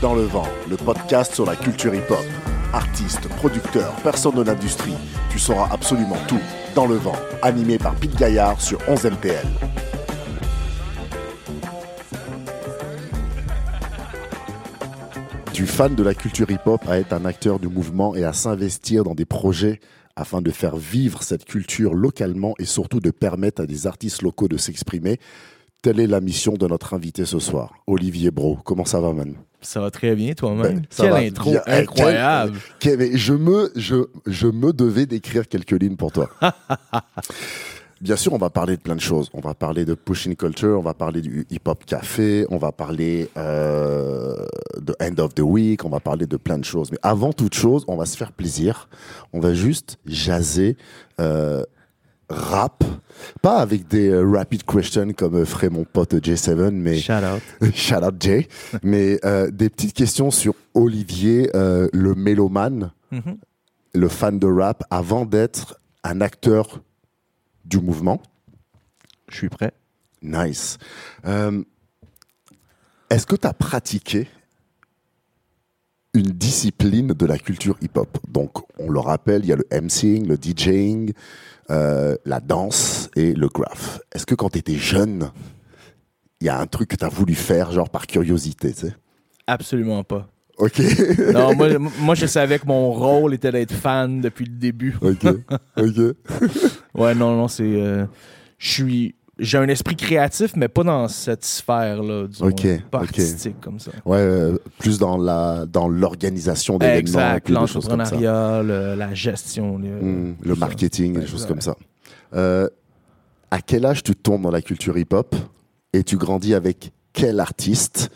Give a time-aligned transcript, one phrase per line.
[0.00, 2.24] Dans le vent, le podcast sur la culture hip-hop.
[2.72, 4.94] Artistes, producteurs, personnes de l'industrie,
[5.28, 6.38] tu sauras absolument tout.
[6.76, 9.44] Dans le vent, animé par Pete Gaillard sur 11 MPL.
[15.52, 19.02] Du fan de la culture hip-hop à être un acteur du mouvement et à s'investir
[19.02, 19.80] dans des projets
[20.14, 24.46] afin de faire vivre cette culture localement et surtout de permettre à des artistes locaux
[24.46, 25.18] de s'exprimer.
[25.82, 28.60] Telle est la mission de notre invité ce soir, Olivier Bro.
[28.64, 29.34] Comment ça va, man?
[29.60, 30.80] Ça va très bien, toi-même.
[30.80, 31.62] Ben, Quelle intro bien.
[31.66, 32.58] Incroyable.
[32.78, 36.30] quel- quel- je, me, je, je me devais d'écrire quelques lignes pour toi.
[38.00, 39.28] Bien sûr, on va parler de plein de choses.
[39.32, 43.28] On va parler de pushing culture, on va parler du hip-hop café, on va parler
[43.36, 44.36] euh,
[44.80, 46.92] de end of the week, on va parler de plein de choses.
[46.92, 48.88] Mais avant toute chose, on va se faire plaisir.
[49.32, 50.76] On va juste jaser
[51.20, 51.64] euh,
[52.28, 52.84] rap,
[53.42, 57.42] pas avec des euh, rapid questions comme euh, ferait mon pote J7, mais Shout out.
[57.74, 58.48] Shout out Jay.
[58.82, 63.38] Mais euh, des petites questions sur Olivier, euh, le mélomane, Mhm.
[63.94, 66.82] le fan de rap, avant d'être un acteur
[67.64, 68.20] du mouvement.
[69.30, 69.72] Je suis prêt.
[70.22, 70.76] Nice.
[73.10, 74.28] Est-ce que tu as pratiqué
[76.14, 78.18] une discipline de la culture hip-hop?
[78.28, 81.12] Donc, on le rappelle, il y a le MCing, le DJing,
[81.70, 84.00] euh, la danse et le graph.
[84.14, 85.30] Est-ce que quand tu étais jeune,
[86.40, 88.94] il y a un truc que tu as voulu faire, genre par curiosité, tu sais?
[89.46, 90.28] Absolument pas.
[90.58, 90.80] Ok.
[91.32, 91.68] Non, moi,
[92.00, 94.96] moi, je savais que mon rôle était d'être fan depuis le début.
[95.00, 95.26] ok.
[95.76, 96.16] Ok.
[96.94, 97.62] Ouais, non, non, c'est.
[97.64, 98.06] euh,
[98.58, 99.14] je suis.
[99.38, 102.46] J'ai un esprit créatif, mais pas dans cette sphère-là, disons.
[102.48, 103.92] Ok, Pas artistique comme ça.
[104.04, 107.44] Ouais, euh, plus dans la dans l'organisation d'événements, Exact.
[107.46, 108.16] plus de choses comme ça.
[108.16, 109.78] L'entrepreneuriat, le- la gestion.
[109.78, 110.54] le, Hmm, ça.
[110.56, 111.30] marketing, des Exact.
[111.30, 111.76] choses comme ça.
[112.34, 112.68] Euh,
[113.52, 115.36] à quel âge tu tombes dans la culture hip-hop?
[115.92, 118.10] Et tu grandis avec quel artiste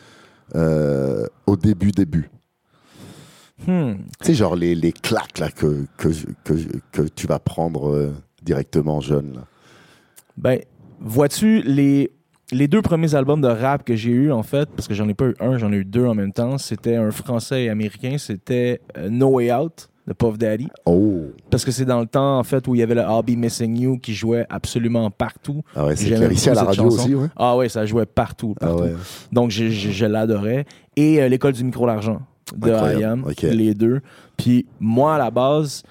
[0.56, 2.30] euh, au début début?
[3.66, 3.94] Hmm.
[4.20, 6.08] Tu sais, genre les, les claques là, que, que,
[6.44, 6.54] que,
[6.90, 8.12] que tu vas prendre
[8.42, 9.34] directement jeune.
[9.34, 9.44] Là.
[10.36, 10.60] Ben,
[11.02, 12.10] vois-tu, les,
[12.52, 15.14] les deux premiers albums de rap que j'ai eu en fait, parce que j'en ai
[15.14, 18.16] pas eu un, j'en ai eu deux en même temps, c'était un français et américain,
[18.18, 20.68] c'était euh, No Way Out de Puff Daddy.
[20.84, 23.22] Oh, Parce que c'est dans le temps, en fait, où il y avait le I'll
[23.24, 25.62] Be Missing You qui jouait absolument partout.
[25.76, 26.32] ah ouais, c'est clair.
[26.32, 27.02] Ici à la radio chanson.
[27.04, 27.28] aussi, ouais.
[27.36, 28.54] Ah ouais, ça jouait partout.
[28.60, 28.82] Ah partout.
[28.82, 28.94] ouais.
[29.30, 30.64] Donc, je, je- je l'adorais.
[30.96, 32.20] Et euh, L'école du micro-l'argent
[32.56, 33.22] de Incroyable.
[33.44, 34.00] Les deux.
[34.36, 35.84] Puis moi, à la base,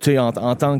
[0.00, 0.78] tu sais, en, en tant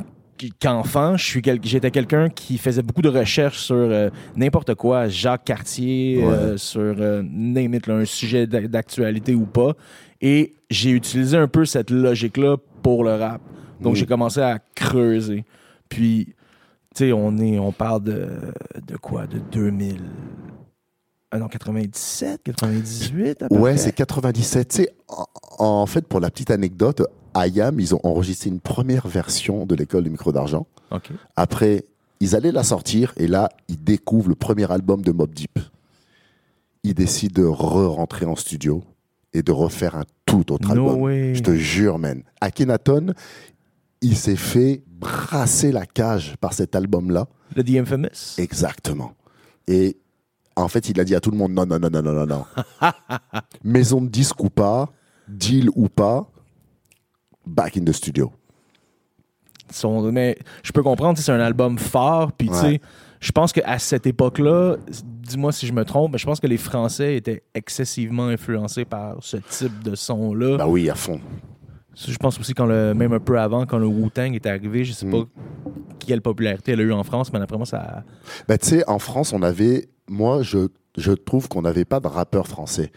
[0.51, 5.09] qu'enfant, je suis quel- j'étais quelqu'un qui faisait beaucoup de recherches sur euh, n'importe quoi,
[5.09, 9.73] Jacques Cartier, euh, sur euh, name it, là, un sujet d'a- d'actualité ou pas.
[10.21, 13.41] Et j'ai utilisé un peu cette logique-là pour le rap.
[13.81, 15.45] Donc, j'ai commencé à creuser.
[15.89, 16.35] Puis,
[16.95, 18.29] tu sais, on, est, on parle de,
[18.87, 19.27] de quoi?
[19.27, 19.97] De 2000.
[21.33, 24.69] Ah non, 97, 98 à peu Ouais, c'est 97.
[24.69, 25.25] Tu sais, en,
[25.59, 27.03] en fait, pour la petite anecdote,
[27.37, 30.67] IAM, ils ont enregistré une première version de l'école du micro d'argent.
[31.37, 31.85] Après,
[32.21, 35.59] ils allaient la sortir et là, ils découvrent le premier album de Mob Deep.
[36.85, 38.83] Ils décident de re-rentrer en studio
[39.33, 41.35] et de refaire un tout autre album.
[41.35, 42.23] Je te jure, man.
[42.41, 43.15] Akhenaton,
[44.03, 47.29] il s'est fait brasser la cage par cet album-là.
[47.57, 48.39] Le The Infamous?
[48.39, 49.15] Exactement.
[49.67, 49.97] Et
[50.57, 52.27] en fait, il a dit à tout le monde non, non, non, non, non, non,
[52.27, 52.45] non.
[53.65, 54.91] Maison de disque ou pas,
[55.29, 56.32] deal ou pas,
[57.47, 58.31] back in the studio.
[59.71, 62.61] Son- mais je peux comprendre, c'est un album fort, puis tu Ouais.
[62.61, 62.81] sais,
[63.21, 66.57] je pense qu'à cette époque-là, dis-moi si je me trompe, mais je pense que les
[66.59, 70.59] Français étaient excessivement influencés par ce type de son-là.
[70.59, 71.21] Bah oui, à fond.
[71.95, 74.93] Je pense aussi quand le, même un peu avant, quand le Wu-Tang est arrivé, je
[74.93, 75.11] sais Mm.
[75.11, 75.25] pas
[75.99, 78.03] quelle popularité elle a eu en France, mais d'après moi, ça.
[78.49, 79.89] Bah, tu sais, en France, on avait.
[80.09, 82.91] Moi, je, je trouve qu'on n'avait pas de rappeurs français.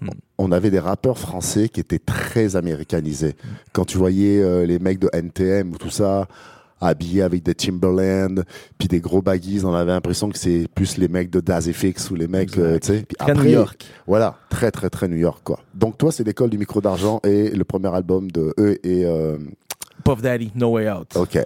[0.00, 0.08] Hmm.
[0.38, 3.34] On avait des rappeurs français qui étaient très américanisés.
[3.72, 6.26] Quand tu voyais euh, les mecs de NTM ou tout ça,
[6.80, 8.44] habillés avec des Timberland,
[8.76, 12.14] puis des gros baggies, on avait l'impression que c'est plus les mecs de Dazefix ou
[12.16, 13.06] les mecs, euh, tu sais.
[13.18, 13.86] Très New York.
[14.06, 15.60] Voilà, très, très, très New York, quoi.
[15.74, 19.04] Donc, toi, c'est l'école du micro d'argent et le premier album de eux et.
[19.06, 19.38] euh,
[20.04, 21.16] Puff Daddy, No Way Out.
[21.16, 21.38] ok.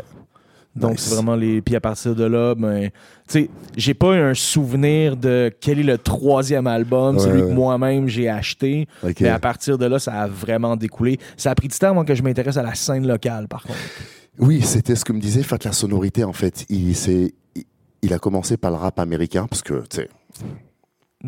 [0.76, 1.00] Donc, Nice.
[1.00, 1.60] c'est vraiment les.
[1.62, 2.90] Puis à partir de là, ben, tu
[3.28, 7.48] sais, j'ai pas un souvenir de quel est le troisième album, Ouais, celui ouais.
[7.48, 8.86] que moi-même j'ai acheté.
[9.02, 9.20] Ok.
[9.20, 11.18] Mais à partir de là, ça a vraiment découlé.
[11.36, 13.78] Ça a pris du temps avant que je m'intéresse à la scène locale, par contre.
[14.38, 16.64] Oui, c'était ce que me disait Fat la sonorité en fait.
[16.68, 17.30] Il, il,
[18.02, 20.08] il a commencé par le rap américain parce que, tu sais,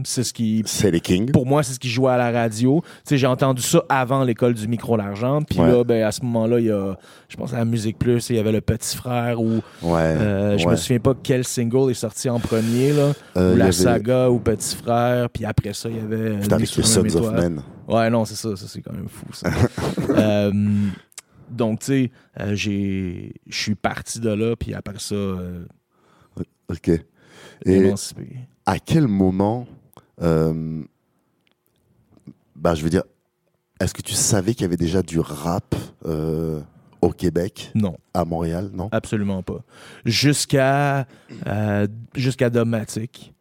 [0.04, 1.30] C'est ce qui C'est les Kings.
[1.32, 2.80] pour moi, c'est ce qui jouait à la radio.
[2.82, 5.42] Tu sais, j'ai entendu ça avant l'école du micro l'argent.
[5.42, 5.70] Puis Ouais.
[5.70, 6.96] là, ben, à ce moment-là, il y a,
[7.28, 10.00] je pense à la Musique Plus, il y avait le Petit Frère ou Ouais.
[10.00, 10.76] euh, je me ouais.
[10.78, 14.38] souviens pas quel single est sorti en premier là, Euh, ou la avait- saga ou
[14.38, 15.28] Petit Frère.
[15.28, 17.32] Puis après ça, il y avait euh, Putain, sur les Sons of.
[17.34, 17.62] Men.
[17.86, 19.50] Ouais, non, c'est ça, ça c'est quand même fou ça.
[20.16, 20.52] Euh,
[21.50, 22.10] donc tu sais,
[22.40, 24.56] euh, j'ai, je suis parti de là.
[24.56, 25.64] Puis après ça, euh,
[26.70, 26.88] Ok.
[27.66, 28.36] Et émancipé.
[28.64, 29.66] à quel moment,
[30.22, 30.82] euh,
[32.56, 33.02] bah, je veux dire,
[33.80, 35.74] est-ce que tu savais qu'il y avait déjà du rap
[36.06, 36.60] euh,
[37.00, 37.96] au Québec, Non.
[38.14, 38.88] à Montréal, non?
[38.92, 39.64] Absolument pas.
[40.04, 41.06] Jusqu'à
[41.46, 43.34] euh, jusqu'à Dogmatic.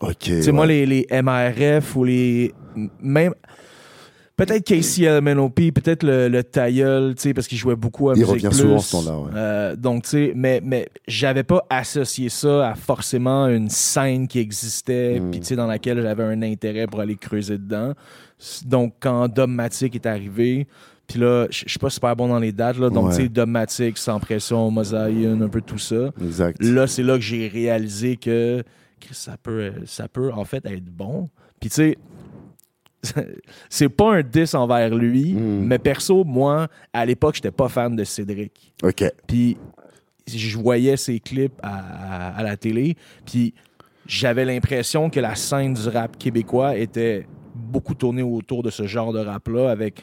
[0.00, 0.16] Ok.
[0.18, 2.52] Tu sais, moi, les, les MRF ou les.
[3.00, 3.34] Même.
[4.36, 8.32] Peut-être KCLMNOP, peut-être le, le Tailleul, tu sais, parce qu'il jouait beaucoup à Il Musique
[8.34, 8.56] revient Plus.
[8.58, 9.30] souvent, ce temps-là, ouais.
[9.34, 14.38] Euh, donc, tu sais, mais, mais j'avais pas associé ça à forcément une scène qui
[14.38, 15.30] existait, Mm.
[15.30, 17.94] puis tu sais, dans laquelle j'avais un intérêt pour aller creuser dedans.
[18.66, 20.66] Donc, quand Dogmatic est arrivé,
[21.06, 23.16] puis là, je je suis pas super bon dans les dates, là, donc, Ouais.
[23.16, 26.10] tu sais, Dogmatic, Sans Pression, Mosaïen, un peu tout ça.
[26.22, 26.62] Exact.
[26.62, 28.62] Là, c'est là que j'ai réalisé que
[29.00, 31.28] Chris, ça peut, ça peut en fait être bon.
[31.60, 31.98] Puis tu sais,
[33.68, 35.66] c'est pas un diss envers lui, Mm.
[35.66, 38.72] mais perso, moi, à l'époque, j'étais pas fan de Cédric.
[38.82, 39.04] Ok.
[39.26, 39.56] Puis
[40.26, 43.54] je voyais ses clips à, à- à la télé, puis
[44.06, 49.12] j'avais l'impression que la scène du rap québécois était beaucoup tournée autour de ce genre
[49.12, 50.02] de rap-là avec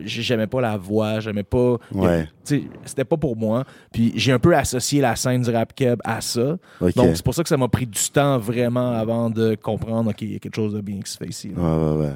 [0.00, 2.26] j'aimais pas la voix j'aimais pas Ouais.
[2.42, 6.22] c'était pas pour moi puis j'ai un peu associé la scène du rap keb à
[6.22, 10.10] ça donc, c'est pour ça que ça m'a pris du temps vraiment avant de comprendre,
[10.10, 11.50] OK, il y a quelque chose de bien qui se fait ici.
[11.54, 11.62] là.
[11.62, 12.14] Ouais, ouais, ouais.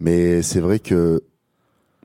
[0.00, 1.22] Mais c'est vrai que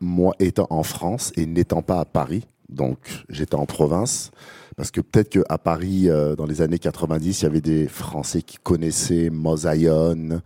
[0.02, 2.98] moi, étant en France et n'étant pas à Paris, donc
[3.30, 4.32] j'étais en province,
[4.78, 8.42] parce que peut-être qu'à Paris, euh, dans les années 90, il y avait des Français
[8.42, 10.42] qui connaissaient Mosaïon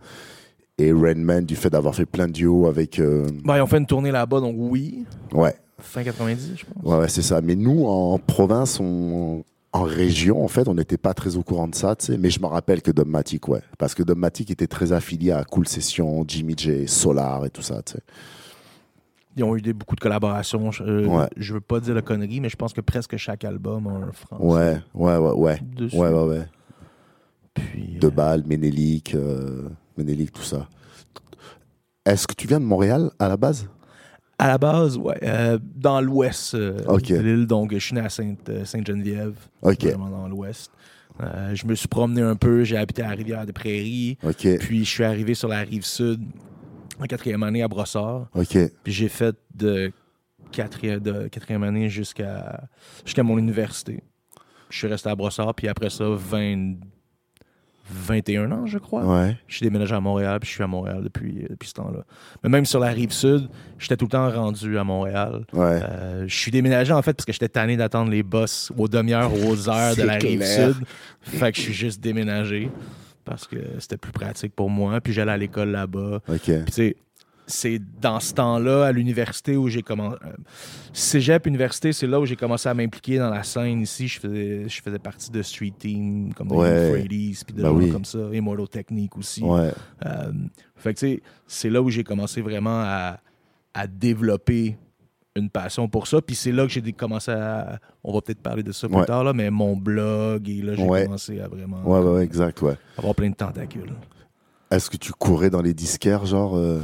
[0.78, 2.98] et Redman du fait d'avoir fait plein de duos avec.
[2.98, 6.82] euh, Ben, ils ont fait une tournée là-bas, donc oui, Ouais, fin 90, je pense.
[6.84, 7.40] ouais, ouais, c'est ça.
[7.40, 9.44] Mais nous, en province, on-
[9.74, 12.16] en région, en fait, on n'était pas très au courant de ça, tu sais.
[12.16, 13.60] Mais je me rappelle que Dogmatic, ouais.
[13.76, 17.82] Parce que Dogmatic était très affilié à Cool Session, Jimmy J, Solar et tout ça,
[17.82, 18.00] tu sais.
[19.36, 20.70] Ils ont eu des, beaucoup de collaborations.
[20.70, 21.26] Je, euh, Ouais.
[21.36, 24.12] je veux pas dire la connerie, mais je pense que presque chaque album a un
[24.12, 24.44] français.
[24.44, 25.60] Ouais, ouais, ouais, ouais.
[25.74, 25.96] Dessus.
[25.96, 26.46] Ouais, ouais, ouais.
[27.52, 29.68] Puis, De euh, Bâle, Ménélique, euh,
[29.98, 30.68] Ménélique, tout ça.
[32.06, 33.68] Est-ce que tu viens de Montréal à la base?
[34.38, 38.08] À la base, ouais, euh, dans l'ouest euh, de l'île, donc je suis né à
[38.08, 40.70] Sainte, euh, Sainte-Geneviève, Ok, vraiment dans l'ouest.
[41.22, 44.18] Euh, je me suis promené un peu, j'ai habité à la Rivière-des-Prairies,
[44.58, 46.20] puis je suis arrivé sur la rive sud
[47.00, 48.28] en quatrième année à Brossard.
[48.82, 49.92] Puis j'ai fait de
[50.50, 52.64] quatrième, de quatrième année jusqu'à
[53.04, 54.02] jusqu'à mon université.
[54.70, 56.74] Je suis resté à Brossard, puis après ça, 20,
[57.90, 59.04] 21 ans, je crois.
[59.04, 62.04] Ouais, Je suis déménagé à Montréal, puis je suis à Montréal depuis, depuis ce temps-là.
[62.42, 63.48] Mais même sur la rive sud,
[63.78, 65.44] j'étais tout le temps rendu à Montréal.
[65.52, 65.80] ouais.
[65.82, 69.32] Euh, je suis déménagé en fait parce que j'étais tanné d'attendre les bus aux demi-heures
[69.32, 70.76] ou aux heures de la rive sud.
[71.20, 72.70] Fait que je suis juste déménagé
[73.24, 75.00] parce que c'était plus pratique pour moi.
[75.00, 76.20] Puis j'allais à l'école là-bas.
[76.28, 76.96] Ok, Puis tu sais,
[77.46, 80.16] c'est dans ce temps-là, à l'université, où j'ai commencé.
[80.92, 84.08] Cégep, université, c'est là où j'ai commencé à m'impliquer dans la scène ici.
[84.08, 87.02] Je faisais, je faisais partie de Street Team, comme des Ouais.
[87.06, 87.90] Puis de oui.
[87.90, 89.42] comme ça, Immortal Technique aussi.
[89.42, 89.70] ouais.
[90.06, 90.32] Euh,
[90.76, 93.18] fait que tu sais, c'est là où j'ai commencé vraiment à,
[93.74, 94.76] à développer
[95.36, 96.22] une passion pour ça.
[96.22, 97.78] Puis c'est là que j'ai commencé à.
[98.04, 99.04] On va peut-être parler de ça plus Ouais.
[99.06, 102.76] tard, là, mais mon blog, et là, j'ai commencé à vraiment ouais, exact, ouais.
[102.96, 103.92] avoir plein de tentacules.
[104.70, 106.80] Est-ce que tu courais dans les disquaires, genre, euh,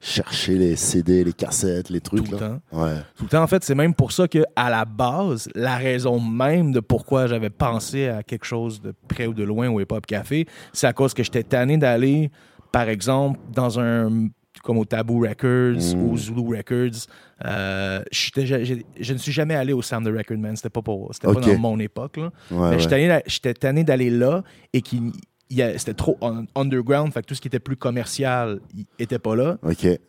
[0.00, 2.60] chercher les CD, les cassettes, les Tout trucs, le là temps.
[2.82, 5.76] Ouais, Tout le temps, en fait, c'est même pour ça que à la base, la
[5.76, 9.78] raison même de pourquoi j'avais pensé à quelque chose de près ou de loin au
[9.80, 12.30] Hip Hop Café, c'est à cause que j'étais tanné d'aller,
[12.72, 14.28] par exemple, dans un
[14.62, 16.10] comme au Taboo Records, Mm.
[16.10, 17.06] au Zulu Records.
[17.46, 20.54] Euh, je ne suis jamais allé au Sound the Record Man.
[20.56, 22.18] C'était pas pour, c'était pas dans mon époque.
[22.18, 22.24] Là.
[22.50, 23.22] ouais, Mais ouais.
[23.26, 24.42] j'étais tanné- d'aller là
[24.74, 25.12] et a-
[25.50, 29.34] c'était trop un- underground, fait que tout ce qui était plus commercial il était pas
[29.36, 29.58] là.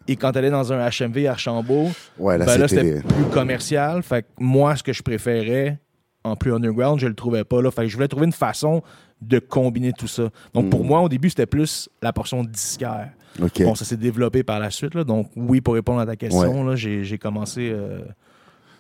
[0.08, 3.02] Et quand t'allais dans un HMV à Archambault, ouais, là, ben là, c'était...
[3.02, 4.04] plus commercial.
[4.04, 5.80] Fait que moi, ce que je préférais
[6.24, 7.72] en plus underground, je le trouvais pas là.
[7.72, 8.84] Fait que je voulais trouver une façon
[9.22, 10.30] de combiner tout ça.
[10.54, 10.88] Donc, pour Mm.
[10.88, 13.10] moi, au début, c'était plus la portion disquaire.
[13.42, 14.94] Ok, Bon, ça s'est développé par la suite.
[14.94, 15.04] Là.
[15.04, 18.02] Donc, oui, pour répondre à ta question, j'ai, commencé euh,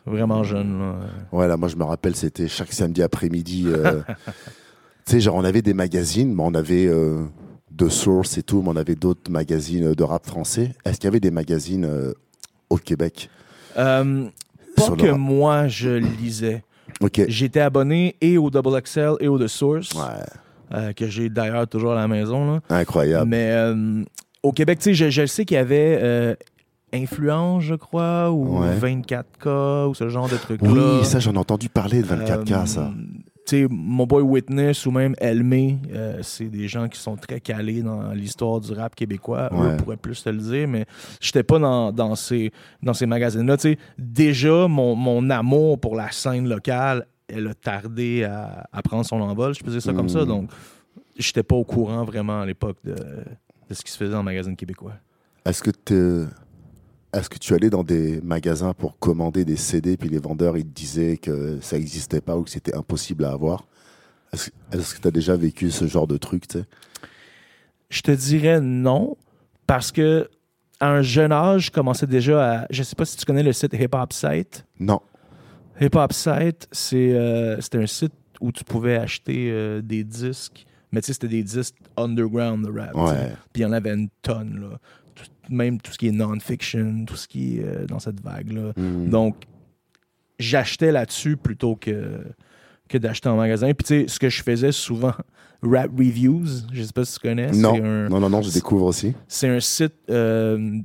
[0.06, 0.80] vraiment jeune.
[0.80, 0.96] là.
[1.32, 3.66] ouais, là, moi, je me rappelle, c'était chaque samedi après-midi.
[3.68, 4.02] euh,
[5.12, 7.24] sais, genre, on avait des magazines, mais on avait euh,
[7.72, 10.74] de Source et tout, mais on avait d'autres magazines de rap français.
[10.86, 12.14] Est-ce qu'il y avait des magazines euh,
[12.70, 13.30] au Québec?
[13.78, 14.26] Euh,
[14.76, 16.64] pas que moi, je lisais.
[17.02, 19.94] Ok, J'étais abonné et au Double XL et au The Source.
[19.94, 20.24] ouais,
[20.78, 22.54] euh, que j'ai d'ailleurs toujours à la maison.
[22.54, 22.60] Là.
[22.70, 23.30] Incroyable.
[23.30, 24.04] Mais euh,
[24.44, 26.36] au Québec, tu sais, je, je sais qu'il y avait euh,
[26.94, 28.76] Influence, je crois, ou Ouais.
[28.78, 30.70] 24K, ou ce genre de trucs-là.
[30.70, 32.92] Oui, ça, j'en ai entendu parler de 24K, Euh, ça.
[33.48, 37.42] Tu sais, mon boy Witness ou même Elmé, euh, c'est des gens qui sont très
[37.42, 39.50] calés dans l'histoire du rap québécois.
[39.52, 39.74] Ouais.
[39.74, 40.86] Eux pourraient plus te le dire, mais
[41.20, 42.52] j'étais pas dans, dans ces,
[42.84, 43.58] dans ces magazines-là.
[43.58, 48.82] Tu sais, déjà, mon, mon amour pour la scène locale, elle a tardé à, à
[48.84, 50.22] prendre son envol, je peux dire ça comme ça.
[50.24, 50.28] Mm.
[50.28, 50.50] Donc,
[51.18, 54.26] j'étais pas au courant vraiment à l'époque de, de ce qui se faisait dans le
[54.26, 54.94] magazine québécois.
[55.46, 56.28] Est-ce que t'es-
[57.14, 60.66] Est-ce que tu allais dans des magasins pour commander des CD, puis les vendeurs, ils
[60.66, 63.66] te disaient que ça n'existait pas ou que c'était impossible à avoir?
[64.34, 66.66] Est-ce que tu as déjà vécu ce genre de truc, tu sais?
[67.90, 69.18] Je te dirais non,
[69.68, 70.30] parce que
[70.80, 72.68] à un jeune âge, je commençais déjà à.
[72.70, 74.66] Je sais pas si tu connais le site Hip Hop Site.
[74.80, 75.02] Non.
[75.80, 80.66] Hip Hop Site, c'est euh, c'était un site où tu pouvais acheter euh, des disques,
[80.92, 82.94] mais tu sais, c'était des disques underground de rap.
[83.54, 84.80] Puis il y en avait une tonne, là.
[85.16, 88.72] Tout- même tout ce qui est non-fiction, tout ce qui est euh, dans cette vague-là.
[88.78, 89.10] Hmm.
[89.10, 89.36] Donc,
[90.40, 92.20] j'achetais là-dessus plutôt que,
[92.88, 93.68] que d'acheter en magasin.
[93.74, 95.14] Puis tu sais, ce que je faisais souvent,
[95.64, 97.52] Rap Reviews, je sais pas si tu connais.
[97.52, 97.76] non.
[97.84, 99.14] un- non, non, non, je découvre aussi.
[99.28, 100.78] c'est un site, euh,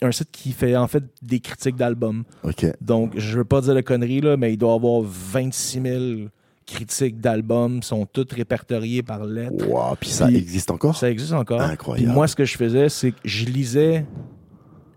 [0.00, 2.24] un site qui fait en fait des critiques d'albums.
[2.42, 2.66] Ok.
[2.80, 6.28] Donc, je veux pas dire de conneries, là, mais il doit avoir 26 000
[6.66, 9.66] critiques d'albums, sont toutes répertoriées par lettres.
[9.68, 10.96] Wow, puis ça existe encore?
[10.96, 11.60] Ça existe encore.
[11.60, 12.06] Incroyable.
[12.08, 14.06] Puis moi, ce que je faisais, c'est que je lisais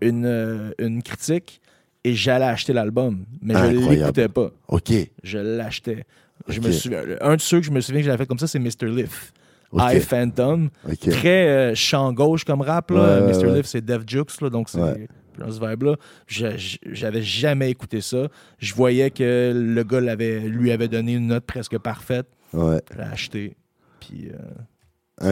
[0.00, 1.60] une, euh, une critique
[2.04, 3.24] et j'allais acheter l'album.
[3.42, 3.94] Mais je Incroyable.
[3.94, 4.50] l'écoutais pas.
[4.68, 4.92] Ok.
[5.22, 6.04] Je l'achetais.
[6.48, 8.46] Je me souviens, un de ceux que je me souviens que j'avais fait comme ça,
[8.46, 8.86] c'est Mr.
[8.86, 9.32] Liff.
[9.72, 9.82] Ok.
[9.94, 10.68] I Phantom.
[11.10, 12.90] Très euh, champ gauche comme rap.
[12.92, 13.20] Là.
[13.20, 13.46] Ouais, Mr.
[13.46, 13.56] ouais.
[13.56, 15.08] Liff, c'est Def Jux, là, donc c'est Ouais.
[15.38, 15.96] Dans ce vibe-là.
[16.26, 18.28] J'avais jamais écouté ça.
[18.58, 22.26] Je voyais que le gars l'avait- lui avait donné une note presque parfaite.
[22.52, 22.80] Ouais.
[22.92, 23.56] Je l'ai acheté.
[24.00, 24.38] Puis, euh,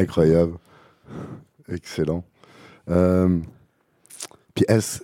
[0.01, 0.55] Incroyable.
[1.69, 2.25] Excellent.
[2.91, 3.39] Euh,
[4.55, 5.01] puis est-ce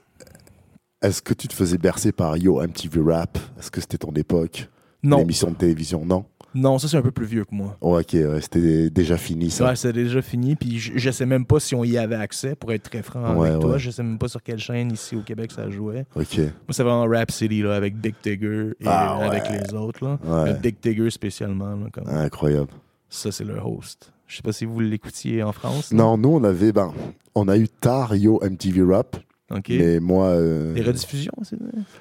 [1.02, 3.38] est-ce que tu te faisais bercer par Yo MTV Rap?
[3.58, 4.68] Est-ce que c'était ton époque?
[5.02, 6.26] Non, L'émission de télévision Non?
[6.54, 7.76] Non, ça c'est un peu plus vieux que moi.
[7.80, 9.66] Oh, Ok, ouais, c'était déjà fini ça.
[9.68, 10.56] Ouais, c'est déjà fini.
[10.56, 13.36] Puis je, je sais même pas si on y avait accès, pour être très franc
[13.36, 13.78] Ouais, avec toi.
[13.78, 16.06] Je sais même pas sur quelle chaîne ici au Québec ça jouait.
[16.16, 16.38] Ok.
[16.38, 20.04] Moi, c'est vraiment Rap City là, avec Big Tigger et Ah, avec les autres.
[20.04, 20.18] Là.
[20.44, 21.74] Mais Big Tigger spécialement.
[21.76, 22.08] là, comme...
[22.08, 22.70] Incroyable.
[23.08, 24.12] Ça, c'est leur host.
[24.26, 25.92] Je sais pas si vous l'écoutiez en France.
[25.92, 26.92] Non, nous on avait, ben,
[27.34, 29.16] on a eu tard Yo MTV Rap,
[29.52, 29.66] OK.
[29.70, 31.56] mais moi, euh, Les rediffusions, c'est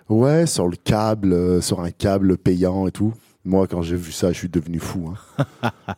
[0.09, 3.13] ouais, sur le câble, euh, sur un câble payant et tout.
[3.45, 5.13] Moi, quand j'ai vu ça, je suis devenu fou.
[5.41, 5.71] hein.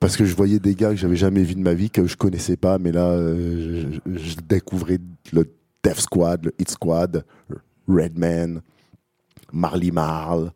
[0.00, 2.16] Parce que je voyais des gars que j'avais jamais vus de ma vie, que je
[2.16, 4.98] connaissais pas, mais là, euh, je, je découvrais
[5.32, 5.52] le
[5.84, 7.24] Def Squad, le Hit Squad,
[7.88, 8.62] Redman,
[9.52, 10.52] Marley Marl,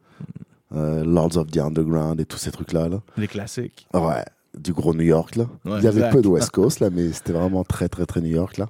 [0.74, 2.88] euh, Lords of the Underground et tous ces trucs-là.
[2.88, 3.02] Là.
[3.16, 3.86] Les classiques.
[3.94, 4.24] Ouais,
[4.58, 5.44] du gros New York, là.
[5.64, 6.12] Ouais, Il y avait exact.
[6.12, 8.68] peu de West Coast, là, mais c'était vraiment très, très, très New York, là.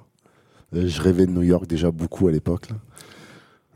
[0.75, 2.67] Euh, Je rêvais de New York déjà beaucoup à l'époque.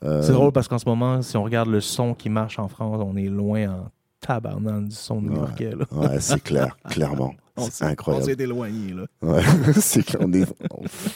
[0.04, 2.68] Euh, C'est drôle parce qu'en ce moment, si on regarde le son qui marche en
[2.68, 3.86] France, on est loin en
[4.20, 5.74] tabarnak du son new-yorkais.
[5.92, 7.34] Ouais, c'est clair, clairement.
[7.58, 8.26] C'est s'est- On incroyable.
[8.26, 8.94] s'est éloigné.
[8.94, 9.04] Là.
[9.22, 9.44] Ouais,
[9.80, 10.46] c'est clair, on est,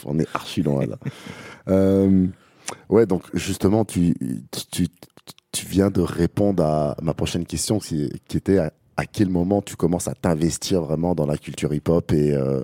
[0.04, 0.96] on est archi loin, là.
[1.68, 2.26] Euh,
[2.88, 4.14] ouais, donc, justement, tu,
[4.70, 4.86] tu,
[5.52, 9.62] tu viens de répondre à ma prochaine question, qui, qui était à, à quel moment
[9.62, 12.62] tu commences à t'investir vraiment dans la culture hip-hop et, euh,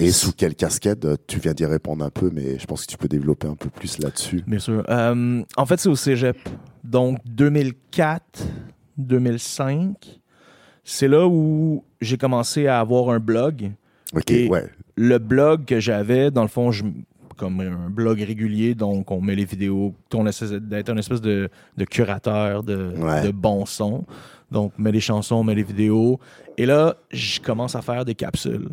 [0.00, 2.96] et sous quelle casquette Tu viens d'y répondre un peu, mais je pense que tu
[2.96, 4.42] peux développer un peu plus là-dessus.
[4.46, 4.84] Bien sûr.
[4.88, 6.36] Euh, en fait, c'est au cégep.
[6.82, 8.44] Donc, 2004,
[8.98, 10.20] 2005,
[10.84, 13.72] c'est là où j'ai commencé à avoir un blog.
[14.14, 14.68] Ok, Et- ouais.
[14.96, 16.84] Le blog que j'avais, dans le fond, je,
[17.36, 21.48] comme un blog régulier, donc on met les vidéos, on essaie d'être un espèce de,
[21.76, 23.22] de curateur de, Ouais.
[23.24, 24.04] de bons sons.
[24.52, 26.20] Donc, on met les chansons, on met les vidéos.
[26.56, 28.68] Et là, je commence à faire des capsules.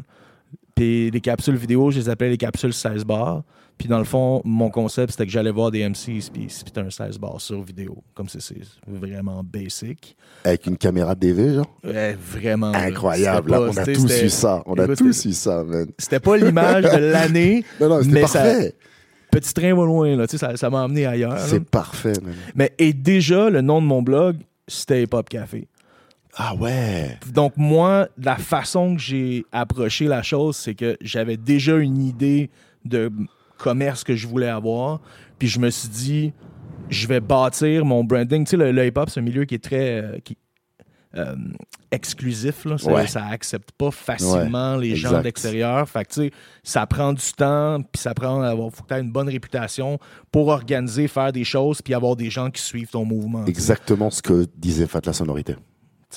[1.12, 3.44] Les capsules vidéo, je les appelais les capsules 16 bars.
[3.78, 6.90] Puis dans le fond, mon concept, c'était que j'allais voir des MCs, puis c'était un
[6.92, 8.04] 16 bars sur vidéo.
[8.14, 8.40] Comme c'est
[8.88, 10.16] vraiment basic.
[10.44, 11.78] Avec une caméra DV, genre?
[11.84, 12.74] Ouais, vraiment.
[12.74, 14.62] Incroyable, là, on a tous eu ça.
[14.68, 15.88] On a tous eu ça, man.
[15.98, 17.64] C'était pas l'image de l'année.
[17.82, 18.76] Non, non, c'était ça- parfait.
[19.32, 20.28] Petit train va loin, là.
[20.28, 21.40] Tu sais, ça m'a amené ailleurs.
[21.40, 22.34] C'est parfait, man.
[22.54, 24.36] Mais et déjà, le nom de mon blog,
[24.68, 25.68] c'était Hip Hop Café.
[26.36, 27.18] Ah ouais.
[27.34, 32.50] Donc, moi, la façon que j'ai approché la chose, c'est que j'avais déjà une idée
[32.86, 33.12] de
[33.58, 35.02] commerce que je voulais avoir.
[35.40, 36.34] Puis je me suis dit,
[36.90, 38.46] je vais bâtir mon branding.
[38.46, 40.02] Tu sais, le, le hip-hop, c'est un milieu qui est très.
[40.02, 40.38] euh, qui-
[41.18, 41.36] euh,
[41.92, 42.78] exclusif, là.
[42.78, 43.06] Ça, Ouais.
[43.06, 45.24] ça accepte pas facilement les gens exact.
[45.24, 45.90] d'extérieur.
[45.90, 46.32] Fait que, tu sais,
[46.64, 50.00] ça prend du temps, puis ça prend, avoir- faut que une bonne réputation
[50.32, 53.44] pour organiser, faire des choses, puis avoir des gens qui suivent ton mouvement.
[53.46, 55.56] Exactement ce que disait Fat la sonorité.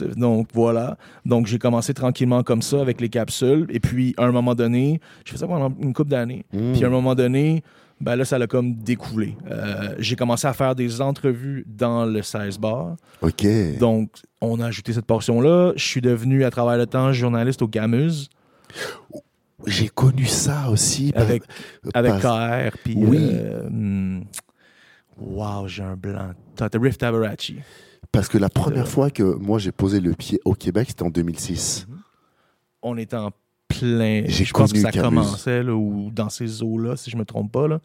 [0.02, 0.96] Donc voilà.
[1.24, 3.66] Donc j'ai commencé tranquillement comme ça avec les capsules.
[3.70, 6.44] Et puis à un moment donné, je fais ça pendant une couple d'années.
[6.52, 6.72] Mm.
[6.72, 7.62] Puis à un moment donné,
[8.00, 9.36] ben là, ça l'a comme découlé.
[9.50, 12.96] Euh, j'ai commencé à faire des entrevues dans le 16 bar.
[13.22, 13.46] Ok.
[13.78, 14.10] Donc,
[14.40, 15.72] on a ajouté cette portion-là.
[15.76, 18.28] Je suis devenu, à travers le temps, journaliste au Gamuse
[19.66, 21.12] J'ai connu ça aussi.
[21.12, 21.44] par- avec,
[21.94, 22.76] avec par- KR.
[22.84, 23.18] Puis, Oui.
[23.32, 24.24] euh, hmm,
[25.18, 26.32] wow, j'ai un blanc.
[26.56, 27.60] T'as Riff Tabarachi.
[28.14, 31.02] Parce que la première Euh, fois que moi j'ai posé le pied au Québec, c'était
[31.02, 31.86] en 2006.
[32.82, 33.30] On était en
[33.68, 34.22] plein.
[34.26, 37.50] J'ai Je pense que ça commençait, là, ou dans ces eaux-là, si je me trompe
[37.52, 37.66] pas.
[37.68, 37.80] Là.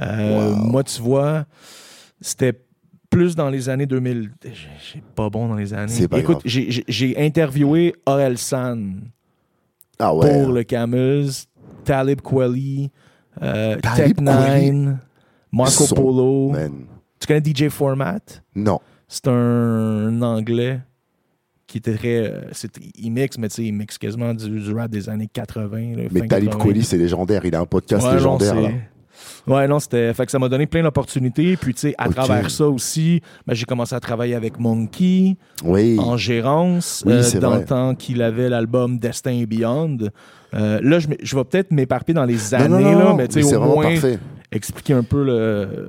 [0.00, 0.56] Euh, Wow.
[0.56, 1.46] Moi, tu vois,
[2.20, 2.52] c'était
[3.08, 4.30] plus dans les années 2000.
[4.44, 5.92] J'ai pas bon dans les années.
[5.92, 9.00] C'est pas Écoute, j'ai- interviewé Aurel San.
[9.98, 10.42] Ah ouais.
[10.44, 11.46] pour le Camuse,
[11.84, 12.90] Talib Kweli,
[13.42, 14.96] euh, Talib Tech9,
[15.52, 16.50] Marco Son- Polo.
[16.50, 16.86] Man.
[17.18, 18.20] Tu connais DJ Format?
[18.54, 18.80] Non.
[19.12, 20.78] C'est un anglais
[21.66, 22.16] qui était très.
[22.30, 25.28] euh, c'est- il mixe, mais tu sais, il mixe quasiment du, du rap des années
[25.32, 25.96] 80.
[25.96, 26.64] là, Mais Talib 80.
[26.64, 27.44] Kweli, c'est légendaire.
[27.44, 28.54] Il a un podcast Ouais, non, légendaire.
[28.60, 28.68] là.
[29.48, 30.14] Ouais, non, c'était.
[30.14, 31.56] Fait que ça m'a donné plein d'opportunités.
[31.56, 35.98] Puis, tu sais, à travers ça aussi, ben, j'ai commencé à travailler avec Monkey Oui.
[35.98, 37.58] en gérance Oui, euh, dans vrai.
[37.60, 39.98] le temps qu'il avait l'album Destin et Beyond.
[40.54, 43.56] Euh, là, je, vais peut-être m'éparpiller dans les années, non, non, là, mais tu sais,
[43.56, 44.18] au moins parfait.
[44.52, 45.88] expliquer un peu le,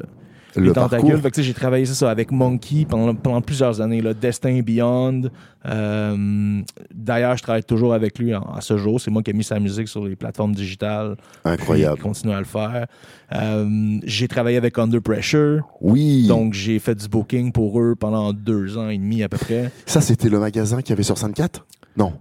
[0.56, 1.18] Le tentacules.
[1.22, 4.02] Fait que, j'ai travaillé ça, avec Monkey pendant, pendant plusieurs années.
[4.02, 5.24] Là, Destin Beyond.
[5.66, 6.62] Euh,
[6.94, 9.00] D'ailleurs, je travaille toujours avec lui en- à ce jour.
[9.00, 11.16] C'est moi qui ai mis sa musique sur les plateformes digitales.
[11.46, 12.00] Incroyable.
[12.02, 12.88] continue à le faire.
[13.34, 15.62] Euh, j'ai travaillé avec Under Pressure.
[15.80, 16.28] Oui.
[16.28, 19.72] Donc, j'ai fait du booking pour eux pendant deux ans et demi à peu près.
[19.86, 21.60] Ça, c'était le magasin qu'il y avait sur Sainte-Cat
[21.96, 22.14] Non.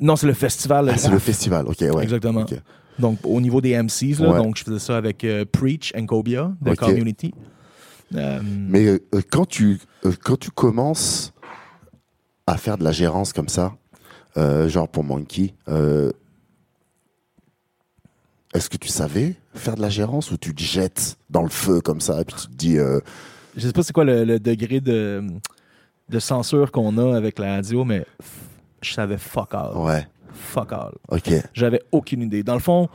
[0.00, 0.90] Non, c'est le festival.
[0.92, 1.66] Ah, c'est le festival.
[1.66, 2.02] Ok, ouais.
[2.02, 2.44] Exactement.
[2.98, 4.38] Donc, au niveau des MCs, là, Ouais.
[4.42, 6.74] donc je faisais ça avec euh, Preach and Cobia de.
[6.74, 7.32] Community.
[8.14, 11.32] Euh, Mais euh, euh, quand, tu, euh, quand tu commences
[12.46, 13.74] à faire de la gérance comme ça,
[14.68, 15.52] genre pour Monkey,
[18.54, 21.80] est-ce que tu savais faire de la gérance ou tu te jettes dans le feu
[21.80, 23.00] comme ça et puis tu te dis euh,
[23.56, 25.22] je sais pas c'est quoi le, le degré de,
[26.08, 28.06] de censure qu'on a avec la radio, mais
[28.80, 29.76] je savais fuck all.
[29.76, 30.92] ouais, Fuck all.
[31.08, 32.42] ok, J'avais aucune idée.
[32.44, 32.88] Dans le fond,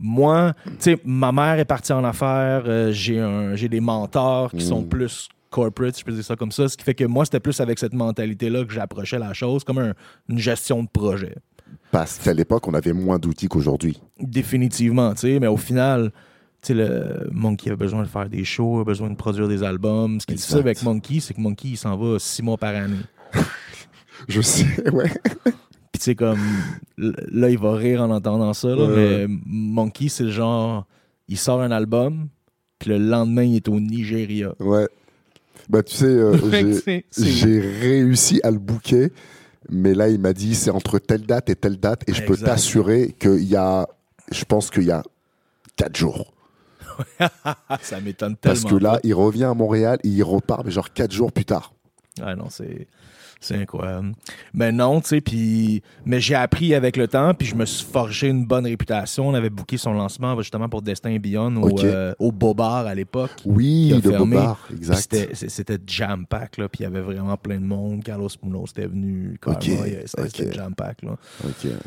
[0.00, 4.50] moi, tu sais, ma mère est partie en affaires, euh, j'ai un, j'ai des mentors
[4.50, 4.68] qui Mm.
[4.68, 7.40] sont plus corporate, je peux dire ça comme ça, ce qui fait que moi, c'était
[7.40, 9.94] plus avec cette mentalité-là que j'approchais la chose, comme un-
[10.28, 11.34] une gestion de projet.
[11.92, 14.00] parce qu'à l'époque on avait moins d'outils qu'aujourd'hui.
[14.20, 16.10] Définitivement, tu sais, mais au final,
[16.62, 19.62] tu sais, le Monkey a besoin de faire des shows, a besoin de produire des
[19.62, 20.20] albums.
[20.20, 20.66] Ce qui est difficile Exact.
[20.66, 22.96] avec Monkey, c'est que Monkey, il s'en va six mois par année.
[24.28, 25.10] Je sais, ouais.
[26.00, 26.38] Puis tu sais, comme,
[26.96, 29.26] là, il va rire en entendant ça, là, Ouais.
[29.28, 30.86] mais Monkey, c'est le genre,
[31.28, 32.28] il sort un album,
[32.78, 34.54] puis le lendemain, il est au Nigeria.
[34.60, 34.88] ouais.
[35.68, 36.36] Bah tu sais, euh,
[37.18, 39.12] j'ai- réussi à le booker,
[39.68, 42.36] mais là il m'a dit c'est entre telle date et telle date et je peux
[42.36, 43.86] t'assurer qu'il y a,
[44.32, 45.02] je pense qu'il y a
[45.76, 46.32] quatre jours.
[47.82, 48.60] ça m'étonne tellement.
[48.60, 51.44] Parce que là, il revient à Montréal et il repart, mais genre quatre jours plus
[51.44, 51.72] tard.
[52.20, 52.88] Ah non, c'est.
[53.42, 54.12] C'est incroyable.
[54.52, 55.82] Mais non, tu sais, puis.
[56.04, 59.28] Mais j'ai appris avec le temps, puis je me suis forgé une bonne réputation.
[59.28, 63.30] On avait booké son lancement justement pour Destin Beyond au, euh, au Bobar à l'époque.
[63.46, 64.36] Oui, fermé.
[64.36, 65.16] Bobard, exact.
[65.48, 68.04] C'était jam-pack, là, puis il y avait vraiment plein de monde.
[68.04, 71.16] Carlos Munoz était venu, Karma, Ok, il y avait- c'était jam-pack, là.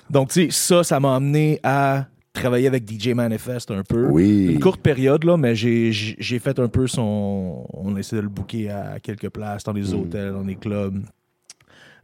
[0.10, 4.08] Donc, tu sais, ça, ça m'a amené à travailler avec DJ Manifest un peu.
[4.08, 4.48] Oui.
[4.54, 5.92] Une courte période, là, mais j'ai-
[6.40, 7.64] fait un peu son.
[7.74, 10.00] On a essayé de le booker à quelques places, dans des Mm.
[10.00, 11.00] hôtels, dans des clubs.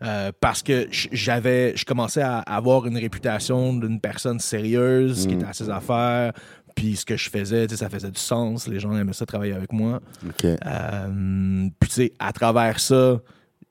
[0.03, 5.39] Euh, parce que j'avais, je commençais à avoir une réputation d'une personne sérieuse qui Mm.
[5.39, 6.33] était à ses affaires.
[6.75, 8.67] Puis ce que je faisais, tu sais, ça faisait du sens.
[8.67, 9.99] Les gens aimaient ça travailler avec moi.
[10.45, 13.19] Euh, puis tu sais, à travers ça,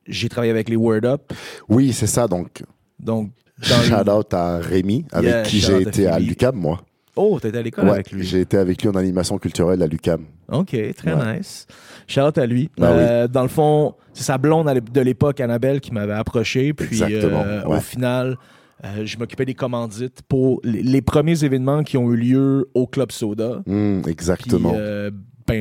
[0.07, 1.33] j'ai travaillé avec les Word Up.
[1.69, 2.27] Oui, c'est ça.
[2.29, 2.63] Donc,
[2.99, 3.31] Donc,
[3.63, 6.83] shout out à Rémi, avec Yeah, qui j'ai été à l'UCAM, moi.
[7.19, 8.25] Oh, t'étais à l'école Ouais, avec lui.
[8.25, 10.23] j'ai été avec lui en animation culturelle à l'UCAM.
[10.53, 11.39] OK, très Ouais.
[11.39, 11.67] nice.
[12.07, 12.71] Shout à lui.
[12.81, 12.87] Ah oui.
[13.01, 16.73] Euh, Dans le fond, c'est sa blonde de l'époque, Annabelle, qui m'avait approché.
[16.73, 17.77] Puis Exactement, euh, ouais.
[17.77, 18.37] au final,
[18.85, 22.87] euh, je m'occupais des commandites pour les, les premiers événements qui ont eu lieu au
[22.87, 23.63] Club Soda.
[23.67, 24.73] Hmm, exactement.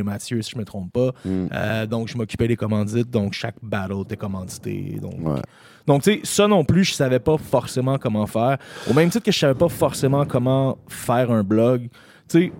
[0.03, 1.11] Mathieu, si je me trompe pas.
[1.25, 3.09] Hmm, Euh, donc, je m'occupais des commandites.
[3.09, 4.97] Donc, chaque battle était commandité.
[5.01, 5.41] Donc, ouais.
[5.85, 8.57] donc, tu sais, ça non plus, je savais pas forcément comment faire.
[8.89, 11.89] Au même titre que je savais pas forcément comment faire un blog.
[12.29, 12.51] Tu sais,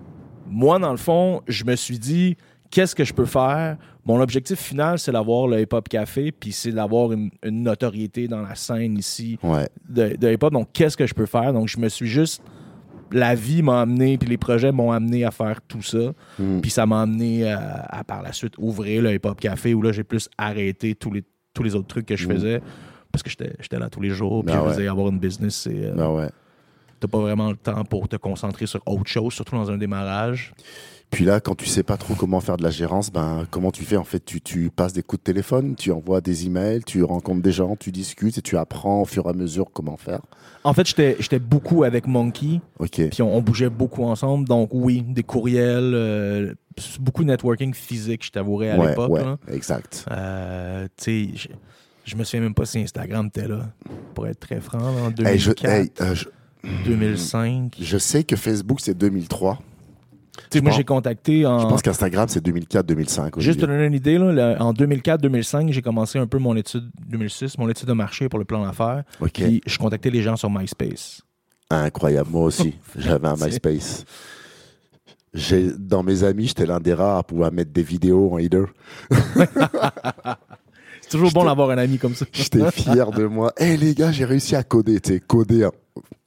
[0.46, 2.36] moi, dans le fond, je me suis dit,
[2.70, 3.76] qu'est-ce que je peux faire?
[4.06, 8.26] Mon objectif final, c'est d'avoir le Hip Hop Café, puis c'est d'avoir une, une notoriété
[8.26, 9.68] dans la scène ici Ouais.
[9.86, 10.52] de, de hip hop.
[10.54, 11.52] Donc, qu'est-ce que je peux faire?
[11.52, 12.42] Donc, je me suis juste.
[13.12, 16.12] La vie m'a amené, puis les projets m'ont amené à faire tout ça.
[16.38, 16.60] Hmm.
[16.60, 19.82] Puis ça m'a amené à, à, par la suite ouvrir le Hip Hop Café où
[19.82, 22.32] là, j'ai plus arrêté tous les, tous les autres trucs que je Mm.
[22.32, 22.60] faisais
[23.10, 24.44] parce que j'étais là tous les jours.
[24.44, 24.86] Puis Ben je ouais.
[24.88, 25.72] avoir une business, c'est.
[25.86, 26.28] euh, Ben ouais.
[27.00, 30.52] T'as pas vraiment le temps pour te concentrer sur autre chose, surtout dans un démarrage.
[31.10, 33.84] Puis là, quand tu sais pas trop comment faire de la gérance, ben comment tu
[33.84, 33.96] fais?
[33.96, 37.40] En fait tu, tu passes des coups de téléphone, tu envoies des emails, tu rencontres
[37.40, 40.20] des gens, tu discutes et tu apprends au fur et à mesure comment faire.
[40.64, 43.08] En fait, j'étais j'étais beaucoup avec Monkey, Ok.
[43.10, 44.46] puis on, on bougeait beaucoup ensemble.
[44.46, 46.54] Donc, oui, des courriels, euh,
[47.00, 49.10] beaucoup de networking physique, je t'avouerais, à ouais, l'époque.
[49.10, 50.04] ouais, exact.
[50.10, 51.48] Euh, tu sais,
[52.04, 53.70] je, me souviens même pas si Instagram était là,
[54.14, 56.26] pour être très franc, en 2004, Hey, je, hey, euh, je,
[56.84, 57.70] 2005.
[57.76, 59.58] Tu je sais que Facebook c'est 2003.
[60.54, 61.60] Moi, pense- j'ai contacté en.
[61.60, 63.38] Je pense qu'Instagram c'est 2004-2005.
[63.40, 66.90] Juste te donner une idée, là, le- en 2004-2005, j'ai commencé un peu mon étude,
[67.08, 69.04] 2006, mon étude de marché pour le plan d'affaires.
[69.32, 71.22] Puis je contactais les gens sur MySpace.
[71.70, 72.74] Incroyable, moi aussi.
[72.98, 74.04] J'avais un MySpace.
[75.78, 78.64] Dans mes amis, j'étais l'un des rares à pouvoir mettre des vidéos en header.
[81.00, 82.26] C'est toujours bon d'avoir un ami comme ça.
[82.32, 83.52] J'étais fier de moi.
[83.58, 85.68] Hé les gars, j'ai réussi à coder, tu sais, coder,